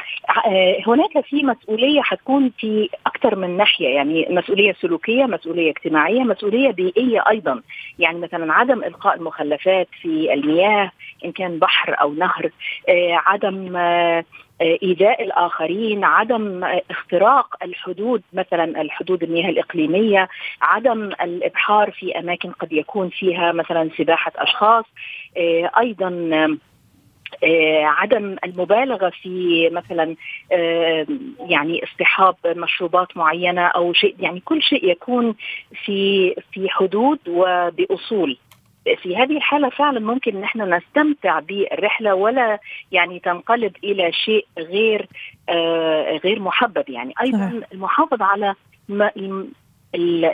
هناك 0.87 1.25
في 1.25 1.43
مسؤولية 1.43 2.01
حتكون 2.01 2.51
في 2.59 2.89
أكثر 3.05 3.35
من 3.35 3.57
ناحية 3.57 3.87
يعني 3.87 4.27
مسؤولية 4.29 4.73
سلوكية، 4.73 5.25
مسؤولية 5.25 5.71
اجتماعية، 5.71 6.21
مسؤولية 6.23 6.71
بيئية 6.71 7.23
أيضا، 7.29 7.61
يعني 7.99 8.19
مثلا 8.19 8.53
عدم 8.53 8.83
إلقاء 8.83 9.15
المخلفات 9.15 9.87
في 10.01 10.33
المياه 10.33 10.91
إن 11.25 11.31
كان 11.31 11.59
بحر 11.59 11.95
أو 12.01 12.13
نهر، 12.13 12.49
آه، 12.89 13.21
عدم 13.25 13.75
آه، 13.77 14.23
إيذاء 14.61 15.23
الآخرين، 15.23 16.03
عدم 16.03 16.63
اختراق 16.89 17.55
الحدود 17.63 18.21
مثلا 18.33 18.81
الحدود 18.81 19.23
المياه 19.23 19.49
الإقليمية، 19.49 20.29
عدم 20.61 21.03
الإبحار 21.03 21.91
في 21.91 22.19
أماكن 22.19 22.51
قد 22.51 22.73
يكون 22.73 23.09
فيها 23.09 23.51
مثلا 23.51 23.89
سباحة 23.97 24.31
أشخاص، 24.35 24.85
آه، 25.37 25.71
أيضا 25.79 26.09
آه، 27.43 27.83
عدم 27.83 28.35
المبالغة 28.43 29.09
في 29.09 29.69
مثلا 29.69 30.15
آه، 30.51 31.05
يعني 31.39 31.83
اصطحاب 31.83 32.35
مشروبات 32.45 33.17
معينة 33.17 33.61
أو 33.61 33.93
شيء 33.93 34.15
يعني 34.19 34.39
كل 34.39 34.61
شيء 34.61 34.91
يكون 34.91 35.35
في 35.85 36.33
في 36.51 36.69
حدود 36.69 37.19
وبأصول. 37.27 38.37
في 38.95 39.15
هذه 39.17 39.38
الحالة 39.38 39.69
فعلا 39.69 40.00
ممكن 40.00 40.38
إن 40.38 40.43
إحنا 40.43 40.78
نستمتع 40.78 41.39
بالرحلة 41.39 42.15
ولا 42.15 42.60
يعني 42.91 43.19
تنقلب 43.19 43.76
إلى 43.84 44.12
شيء 44.12 44.45
غير 44.60 45.08
آه 45.50 46.17
غير 46.17 46.39
محبب. 46.39 46.89
يعني 46.89 47.13
أيضا 47.21 47.62
المحافظة 47.73 48.26
على 48.26 48.56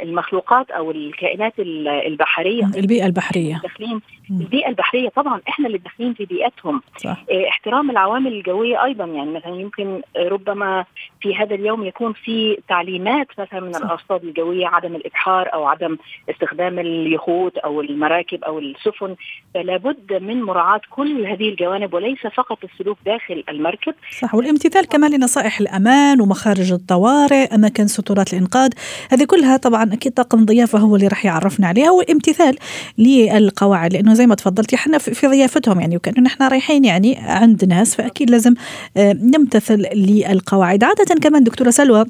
المخلوقات 0.04 0.72
أو 0.72 0.92
الكائنات 0.92 1.54
البحرية. 1.60 2.72
البيئة 2.78 3.06
البحرية. 3.06 3.60
داخلين 3.64 4.02
البيئة 4.32 4.70
البحرية 4.70 5.10
طبعا 5.10 5.42
إحنا 5.50 5.68
اللي 5.68 5.78
داخلين 5.78 6.14
في 6.14 6.26
بيئتهم. 6.26 6.82
صح. 6.98 7.24
آه 7.32 7.50
احترام 7.50 7.92
العوامل 7.92 8.34
الجوية 8.34 8.84
أيضا. 8.84 9.06
يعني 9.06 9.32
مثلا 9.32 9.56
يمكن 9.56 10.02
ربما 10.18 10.86
في 11.24 11.36
هذا 11.36 11.56
اليوم 11.56 11.84
يكون 11.84 12.14
في 12.14 12.58
تعليمات 12.70 13.28
مثلا 13.40 13.60
من. 13.60 13.76
الأرصاد 13.76 14.24
الجوية 14.24 14.68
عدم 14.68 14.96
الإبحار 14.96 15.54
أو 15.54 15.66
عدم 15.66 15.98
استخدام 16.30 16.80
اليخوت 16.80 17.58
أو 17.58 17.82
المراكب 17.82 18.44
أو 18.44 18.60
السفن. 18.60 19.16
فلا 19.54 19.78
بد 19.78 20.14
من 20.14 20.44
مراعاة 20.44 20.82
كل 20.90 21.26
هذه 21.26 21.50
الجوانب 21.50 21.94
وليس 21.94 22.28
فقط 22.36 22.58
السلوك 22.64 22.98
داخل 23.06 23.44
المركب. 23.50 23.94
صح. 24.22 24.36
والامتثال 24.36 24.86
كمان 24.88 25.12
لنصائح 25.12 25.60
الأمان 25.60 26.22
ومخارج 26.22 26.72
الطوارئ 26.72 27.56
أماكن 27.56 27.88
سترات 27.88 28.34
الإنقاذ. 28.34 28.70
هذه 29.12 29.24
كلها 29.24 29.54
كلها 29.54 29.58
طبعا 29.58 29.94
أكيد 29.94 30.12
طاقم 30.12 30.46
ضيافه 30.46 30.80
هو 30.80 30.96
اللي 30.96 31.08
راح 31.08 31.26
يعرفنا 31.26 31.68
عليها 31.68 31.92
والامتثال 31.92 32.58
للقواعد. 32.98 33.94
لأنه 33.94 34.14
زي 34.14 34.28
ما 34.28 34.36
تفضلتي 34.36 34.76
إحنا 34.76 34.98
في 34.98 35.28
ضيافتهم 35.28 35.80
يعني 35.80 35.96
وكأنه 35.96 36.22
نحن 36.22 36.44
رايحين 36.44 36.86
يعني 36.86 37.18
عند 37.20 37.66
ناس 37.66 37.96
فأكيد 37.96 38.30
لازم 38.30 38.54
آه، 38.98 39.14
نمتثل 39.14 39.86
للقواعد. 39.96 40.84
عادة 40.84 41.13
كمان 41.20 41.44
دكتورة 41.44 41.70
سلوى 41.70 42.06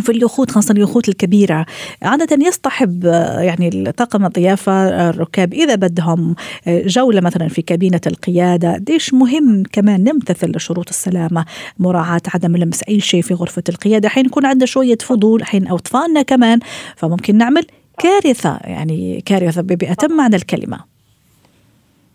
في 0.00 0.12
اليخوت 0.12 0.50
خاصة 0.50 0.72
اليخوت 0.72 1.08
الكبيرة 1.08 1.66
عادة 2.02 2.46
يصطحب 2.46 3.06
آه، 3.06 3.40
يعني 3.40 3.92
طاقم 3.92 4.26
الضيافة 4.26 4.72
آه، 4.72 5.10
الركاب 5.10 5.54
إذا 5.54 5.74
بدهم 5.74 6.34
آه، 6.66 6.82
جولة 6.86 7.20
مثلا 7.20 7.48
في 7.48 7.62
كابينة 7.62 8.00
القيادة. 8.06 8.76
ديش 8.76 9.14
مهم 9.14 9.62
كمان 9.72 10.04
نمتثل 10.04 10.56
لشروط 10.56 10.88
السلامة 10.88 11.44
مراعاة 11.78 12.22
عدم 12.34 12.56
لمس 12.56 12.82
أي 12.82 13.00
شيء 13.00 13.22
في 13.22 13.34
غرفة 13.34 13.62
القيادة؟ 13.68 14.08
حين 14.08 14.26
يكون 14.26 14.46
عندنا 14.46 14.66
شوية 14.66 14.98
فضول 15.00 15.44
حين 15.44 15.68
أطفالنا 15.68 16.22
كمان 16.22 16.58
فممكن 16.96 17.36
نعمل 17.36 17.66
كارثة 17.98 18.58
يعني 18.64 19.22
كارثة 19.26 19.62
بأتم 19.62 20.16
معنى 20.16 20.36
الكلمة. 20.36 20.89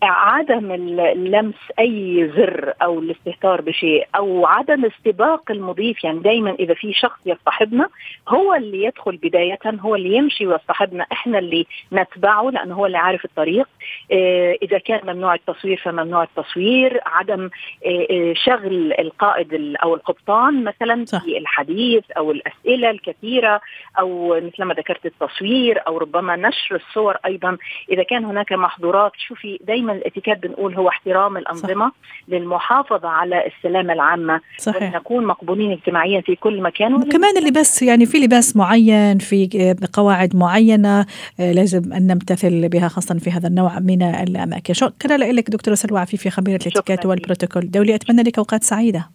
عدم 0.06 0.74
لمس 1.16 1.56
أي 1.80 2.32
زر 2.38 2.74
أو 2.82 3.00
الاستهتار 3.00 3.62
بشيء 3.62 4.08
أو 4.16 4.46
عدم 4.46 4.86
استباق 4.86 5.52
المضيف 5.52 6.04
يعني 6.04 6.20
دائما 6.20 6.52
إذا 6.52 6.74
في 6.74 6.94
شخص 6.94 7.20
يصطحبنا 7.26 7.90
هو 8.28 8.54
اللي 8.54 8.84
يدخل 8.84 9.18
بداية 9.18 9.60
هو 9.66 9.96
اللي 9.96 10.16
يمشي 10.16 10.48
ويصطحبنا 10.48 11.06
إحنا 11.12 11.40
اللي 11.40 11.66
نتبعه 11.94 12.50
لأنه 12.50 12.76
هو 12.76 12.86
اللي 12.86 12.98
عارف 12.98 13.26
الطريق. 13.26 13.68
آه، 14.12 14.58
إذا 14.62 14.78
كان 14.78 15.16
ممنوع 15.16 15.34
التصوير 15.34 15.78
فممنوع 15.78 16.24
التصوير. 16.24 17.00
عدم 17.06 17.50
آه، 17.86 18.08
آه، 18.12 18.34
شغل 18.34 18.94
القائد 19.00 19.76
أو 19.84 19.96
القبطان 19.96 20.64
مثلا 20.64 21.06
في 21.06 21.38
الحديث 21.38 22.04
أو 22.18 22.32
الأسئلة 22.32 22.90
الكثيرة 22.90 23.62
أو 24.00 24.42
مثل 24.42 24.64
ما 24.64 24.74
ذكرت 24.74 25.06
التصوير 25.06 25.88
أو 25.88 25.98
ربما 25.98 26.36
نشر 26.36 26.76
الصور 26.76 27.18
أيضا. 27.26 27.58
إذا 27.92 28.04
كان 28.04 28.26
هناك 28.26 28.54
محظورات 28.54 29.12
شوفي 29.18 29.60
دائما 29.62 29.95
الاتيكيت 29.96 30.44
بنقول 30.44 30.76
هو 30.76 30.90
احترام 30.90 31.38
الأنظمة 31.38 31.88
صح. 31.88 31.94
للمحافظة 32.28 33.08
على 33.08 33.44
السلامة 33.48 33.94
العامة. 33.94 34.42
صحيح. 34.58 34.94
ونكون 34.94 35.26
مقبولين 35.26 35.72
اجتماعيا 35.72 36.22
في 36.22 36.36
كل 36.36 36.62
مكان. 36.62 36.94
وكمان 36.94 37.38
اللباس 37.38 37.84
يعني 37.84 38.06
في 38.06 38.18
لباس 38.18 38.56
معين 38.56 39.18
في 39.18 39.76
قواعد 39.94 40.36
معينة 40.36 41.06
آه، 41.40 41.52
لازم 41.52 41.94
أن 41.94 42.08
نمتثل 42.08 42.70
بها 42.70 42.88
خاصه 42.88 43.16
في 43.20 43.32
هذا 43.32 43.48
النوع 43.48 43.80
من 43.80 44.04
الأماكن. 44.04 44.74
شكرا 44.74 45.18
لك 45.18 45.50
دكتورة 45.50 45.76
سلوى 45.76 46.00
عفيفي 46.00 46.30
خبيرة 46.30 46.60
الاتيكيت 46.62 47.06
والبروتوكول 47.06 47.64
الدولي. 47.64 47.96
أتمنى 47.96 48.22
لك 48.22 48.38
أوقات 48.38 48.64
سعيدة. 48.64 49.15